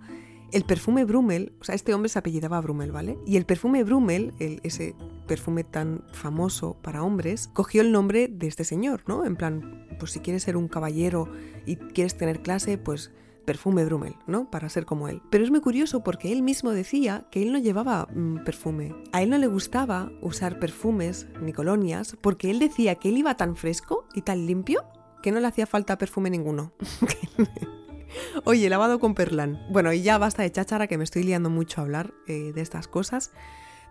El 0.52 0.64
perfume 0.64 1.06
Brummel, 1.06 1.54
o 1.60 1.64
sea, 1.64 1.76
este 1.76 1.94
hombre 1.94 2.10
se 2.10 2.20
apellidaba 2.20 2.62
Brummel, 2.62 2.92
¿vale? 2.92 3.18
Y 3.26 3.38
el 3.38 3.46
perfume 3.46 3.84
Brummel, 3.84 4.34
el, 4.40 4.60
ese 4.64 4.96
perfume 5.28 5.64
tan 5.64 6.04
famoso 6.14 6.78
para 6.82 7.04
hombres, 7.04 7.50
cogió 7.54 7.82
el 7.82 7.92
nombre 7.92 8.28
de 8.28 8.48
este 8.48 8.64
señor, 8.64 9.04
¿no? 9.08 9.26
En 9.26 9.36
plan, 9.36 9.88
pues 9.98 10.12
si 10.12 10.20
quieres 10.20 10.44
ser 10.44 10.56
un 10.56 10.68
caballero 10.68 11.30
y 11.66 11.78
quieres 11.78 12.16
tener 12.16 12.42
clase, 12.42 12.78
pues 12.78 13.12
perfume 13.46 13.86
Brummel, 13.86 14.18
¿no? 14.28 14.50
Para 14.50 14.70
ser 14.70 14.86
como 14.86 15.08
él. 15.08 15.22
Pero 15.30 15.44
es 15.44 15.52
muy 15.52 15.62
curioso 15.62 16.04
porque 16.04 16.32
él 16.32 16.42
mismo 16.42 16.72
decía 16.72 17.26
que 17.32 17.44
él 17.44 17.52
no 17.52 17.60
llevaba 17.60 18.08
mm, 18.14 18.44
perfume. 18.44 18.94
A 19.12 19.22
él 19.22 19.30
no 19.30 19.38
le 19.38 19.48
gustaba 19.48 20.12
usar 20.22 20.60
perfumes 20.60 21.28
ni 21.42 21.54
colonias 21.54 22.18
porque 22.22 22.52
él 22.52 22.60
decía 22.60 22.96
que 22.96 23.10
él 23.10 23.18
iba 23.18 23.38
tan 23.38 23.56
fresco 23.56 24.08
y 24.14 24.22
tan 24.22 24.46
limpio 24.46 24.84
que 25.24 25.32
no 25.32 25.40
le 25.40 25.48
hacía 25.48 25.66
falta 25.66 25.98
perfume 25.98 26.30
ninguno. 26.30 26.74
Oye, 28.46 28.70
lavado 28.70 29.00
con 29.00 29.16
perlán. 29.16 29.66
Bueno, 29.72 29.92
y 29.94 30.02
ya 30.02 30.18
basta 30.18 30.44
de 30.44 30.52
cháchara 30.52 30.88
que 30.88 30.98
me 30.98 31.04
estoy 31.04 31.24
liando 31.24 31.50
mucho 31.50 31.82
a 31.82 31.84
hablar 31.84 32.14
eh, 32.28 32.52
de 32.54 32.62
estas 32.62 32.88
cosas. 32.88 33.32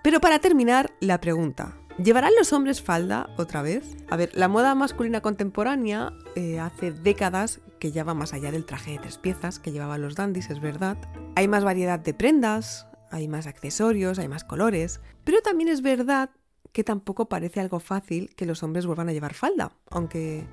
Pero 0.03 0.21
para 0.21 0.39
terminar, 0.39 0.93
la 1.01 1.21
pregunta. 1.21 1.79
¿Llevarán 2.03 2.33
los 2.37 2.53
hombres 2.53 2.83
falda 2.83 3.31
otra 3.37 3.63
vez? 3.63 3.97
A 4.11 4.17
ver, 4.17 4.31
la 4.35 4.49
moda 4.49 4.75
masculina 4.75 5.21
contemporánea 5.21 6.13
eh, 6.35 6.59
hace 6.59 6.91
décadas 6.91 7.61
que 7.79 7.93
ya 7.93 8.03
va 8.03 8.15
más 8.15 8.33
allá 8.33 8.51
del 8.51 8.65
traje 8.65 8.93
de 8.93 8.99
tres 8.99 9.17
piezas 9.17 9.61
que 9.61 9.71
llevaban 9.71 10.03
los 10.03 10.17
dandies, 10.17 10.51
es 10.51 10.61
verdad. 10.61 10.99
Hay 11.37 11.47
más 11.47 11.63
variedad 11.63 12.01
de 12.01 12.13
prendas, 12.13 12.89
hay 13.13 13.29
más 13.29 13.47
accesorios, 13.47 14.19
hay 14.19 14.27
más 14.27 14.43
colores, 14.43 15.01
pero 15.23 15.41
también 15.41 15.69
es 15.69 15.83
verdad 15.83 16.31
que 16.73 16.83
tampoco 16.83 17.29
parece 17.29 17.61
algo 17.61 17.79
fácil 17.79 18.35
que 18.35 18.47
los 18.47 18.65
hombres 18.65 18.87
vuelvan 18.87 19.09
a 19.09 19.13
llevar 19.13 19.35
falda, 19.35 19.71
aunque 19.89 20.49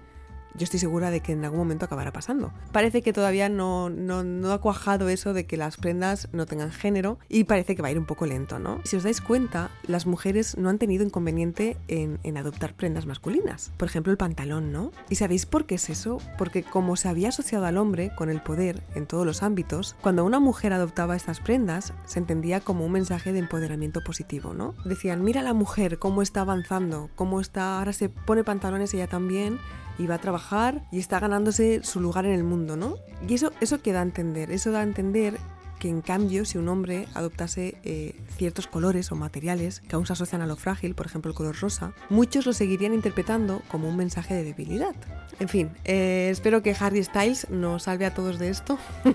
yo 0.56 0.64
estoy 0.64 0.80
segura 0.80 1.12
de 1.12 1.22
que 1.22 1.34
en 1.34 1.44
algún 1.44 1.60
momento 1.60 1.86
acabará 1.86 2.12
pasando. 2.12 2.52
Parece 2.72 3.02
que 3.02 3.14
todavía 3.14 3.50
no, 3.50 3.90
no, 3.90 4.52
ha 4.52 4.62
cuajado 4.62 5.10
eso 5.10 5.34
de 5.34 5.46
que 5.46 5.58
las 5.58 5.78
prendas 5.78 6.28
no 6.32 6.46
tengan 6.46 6.72
género 6.72 7.20
y 7.30 7.46
parece 7.46 7.76
que 7.76 7.82
va 7.82 7.88
a 7.88 7.92
ir 7.92 8.00
un 8.00 8.06
poco 8.06 8.26
lento, 8.26 8.60
¿no? 8.60 8.82
Si 8.84 8.96
os 8.96 9.04
dais 9.04 9.22
cuenta, 9.22 9.70
las 9.88 10.06
mujeres 10.06 10.58
no 10.58 10.70
han 10.70 10.78
tenido 10.78 11.06
inconveniente 11.06 11.78
en, 11.88 12.20
en 12.24 12.38
adoptar 12.38 12.74
prendas 12.74 13.06
masculinas. 13.06 13.72
Por 13.78 13.88
ejemplo, 13.88 14.12
el 14.12 14.18
pantalón, 14.18 14.72
¿no? 14.72 14.92
¿Y 15.10 15.16
sabéis 15.16 15.46
por 15.46 15.66
qué 15.66 15.76
es 15.76 15.90
eso? 15.90 16.20
Porque 16.38 16.64
como 16.64 16.96
se 16.96 17.08
había 17.08 17.30
asociado 17.30 17.66
al 17.66 17.78
hombre 17.78 18.12
con 18.16 18.30
el 18.30 18.42
poder 18.42 18.82
en 18.96 19.06
todos 19.06 19.26
los 19.26 19.44
ámbitos, 19.44 19.96
cuando 20.02 20.26
una 20.26 20.40
mujer 20.40 20.74
adoptaba 20.74 21.16
estas 21.16 21.40
prendas, 21.40 21.94
se 22.06 22.20
entendía 22.20 22.60
como 22.60 22.86
un 22.86 22.92
mensaje 22.92 23.32
de 23.34 23.40
empoderamiento 23.40 24.02
positivo, 24.04 24.54
¿no? 24.54 24.76
Decían, 24.86 25.24
mira 25.24 25.42
la 25.42 25.54
mujer 25.54 26.00
cómo 26.00 26.22
está 26.22 26.42
avanzando, 26.42 27.10
cómo 27.16 27.40
está, 27.40 27.80
ahora 27.80 27.94
se 27.94 28.10
pone 28.10 28.44
pantalones 28.44 28.94
ella 28.94 29.08
también 29.08 29.60
y 30.02 30.08
va 30.08 30.16
a 30.16 30.22
trabajar 30.22 30.84
y 30.92 31.00
está 31.00 31.20
ganándose 31.20 31.84
su 31.84 32.00
lugar 32.00 32.26
en 32.26 32.32
el 32.32 32.44
mundo, 32.44 32.76
¿no? 32.76 32.96
Y 33.28 33.36
eso, 33.36 33.52
eso 33.62 33.82
que 33.82 33.94
da 33.94 34.00
a 34.00 34.04
entender, 34.04 34.52
eso 34.52 34.72
da 34.72 34.80
a 34.80 34.84
entender 34.84 35.38
que 35.80 35.90
en 35.90 36.02
cambio 36.02 36.46
si 36.46 36.58
un 36.58 36.70
hombre 36.70 37.08
adoptase 37.14 37.76
eh, 37.84 38.16
ciertos 38.38 38.68
colores 38.68 39.12
o 39.12 39.16
materiales 39.16 39.82
que 39.82 39.96
aún 39.96 40.06
se 40.06 40.14
asocian 40.14 40.42
a 40.42 40.48
lo 40.48 40.56
frágil, 40.56 40.96
por 40.96 41.06
ejemplo 41.06 41.30
el 41.30 41.36
color 41.36 41.60
rosa, 41.60 41.94
muchos 42.10 42.46
lo 42.46 42.54
seguirían 42.54 42.94
interpretando 42.94 43.62
como 43.68 43.90
un 43.90 43.96
mensaje 43.96 44.34
de 44.34 44.44
debilidad. 44.44 44.96
En 45.40 45.50
fin, 45.50 45.72
eh, 45.86 46.30
espero 46.32 46.64
que 46.64 46.76
Harry 46.80 47.04
Styles 47.04 47.50
nos 47.50 47.84
salve 47.84 48.06
a 48.06 48.14
todos 48.14 48.40
de 48.40 48.50
esto. 48.50 48.78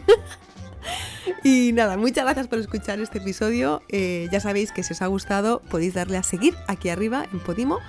Y 1.42 1.72
nada, 1.72 1.96
muchas 1.96 2.25
gracias 2.25 2.46
por 2.46 2.61
escuchar 2.61 3.01
este 3.01 3.18
episodio. 3.18 3.83
Eh, 3.88 4.29
ya 4.31 4.38
sabéis 4.38 4.70
que 4.70 4.85
si 4.85 4.92
os 4.92 5.03
ha 5.03 5.09
gustado 5.09 5.61
podéis 5.68 5.94
darle 5.94 6.16
a 6.16 6.22
seguir 6.22 6.55
aquí 6.68 6.88
arriba 6.88 7.27
en 7.33 7.40
Podimo 7.40 7.81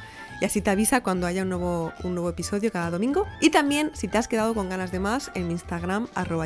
y 0.41 0.45
así 0.45 0.61
te 0.61 0.69
avisa 0.69 1.01
cuando 1.01 1.27
haya 1.27 1.43
un 1.43 1.49
nuevo, 1.49 1.93
un 2.03 2.13
nuevo 2.13 2.29
episodio 2.29 2.71
cada 2.71 2.91
domingo. 2.91 3.25
Y 3.41 3.49
también, 3.49 3.91
si 3.93 4.07
te 4.07 4.17
has 4.17 4.27
quedado 4.27 4.53
con 4.53 4.69
ganas 4.69 4.91
de 4.91 4.99
más, 4.99 5.31
en 5.35 5.47
mi 5.47 5.53
Instagram, 5.53 6.07
arroba 6.15 6.45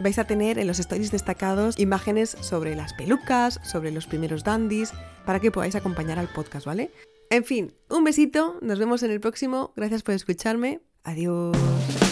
vais 0.00 0.18
a 0.18 0.24
tener 0.24 0.58
en 0.58 0.66
los 0.66 0.78
stories 0.78 1.10
destacados 1.10 1.78
imágenes 1.78 2.36
sobre 2.40 2.76
las 2.76 2.92
pelucas, 2.94 3.60
sobre 3.62 3.90
los 3.90 4.06
primeros 4.06 4.44
dandies, 4.44 4.92
para 5.24 5.40
que 5.40 5.50
podáis 5.50 5.74
acompañar 5.74 6.18
al 6.18 6.28
podcast, 6.28 6.66
¿vale? 6.66 6.90
En 7.30 7.44
fin, 7.44 7.74
un 7.90 8.04
besito, 8.04 8.58
nos 8.62 8.78
vemos 8.78 9.02
en 9.02 9.10
el 9.10 9.20
próximo, 9.20 9.72
gracias 9.74 10.02
por 10.02 10.14
escucharme, 10.14 10.80
adiós. 11.02 12.05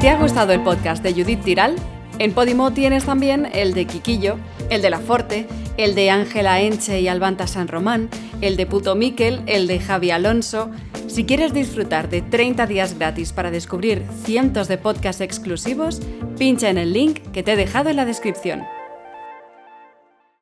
Te 0.00 0.08
ha 0.08 0.16
gustado 0.16 0.54
el 0.54 0.62
podcast 0.62 1.02
de 1.02 1.12
Judith 1.12 1.42
Tiral, 1.42 1.76
en 2.18 2.32
Podimo 2.32 2.72
tienes 2.72 3.04
también 3.04 3.46
el 3.52 3.74
de 3.74 3.86
Quiquillo, 3.86 4.38
el 4.70 4.80
de 4.80 4.88
La 4.88 4.98
Forte, 4.98 5.46
el 5.76 5.94
de 5.94 6.08
Ángela 6.08 6.62
Enche 6.62 7.02
y 7.02 7.08
Albanta 7.08 7.46
San 7.46 7.68
Román, 7.68 8.08
el 8.40 8.56
de 8.56 8.64
Puto 8.64 8.94
Miquel, 8.94 9.42
el 9.44 9.66
de 9.66 9.78
Javi 9.78 10.10
Alonso. 10.10 10.70
Si 11.06 11.24
quieres 11.24 11.52
disfrutar 11.52 12.08
de 12.08 12.22
30 12.22 12.66
días 12.66 12.98
gratis 12.98 13.34
para 13.34 13.50
descubrir 13.50 14.06
cientos 14.24 14.68
de 14.68 14.78
podcasts 14.78 15.20
exclusivos, 15.20 16.00
pincha 16.38 16.70
en 16.70 16.78
el 16.78 16.94
link 16.94 17.18
que 17.32 17.42
te 17.42 17.52
he 17.52 17.56
dejado 17.56 17.90
en 17.90 17.96
la 17.96 18.06
descripción. 18.06 18.62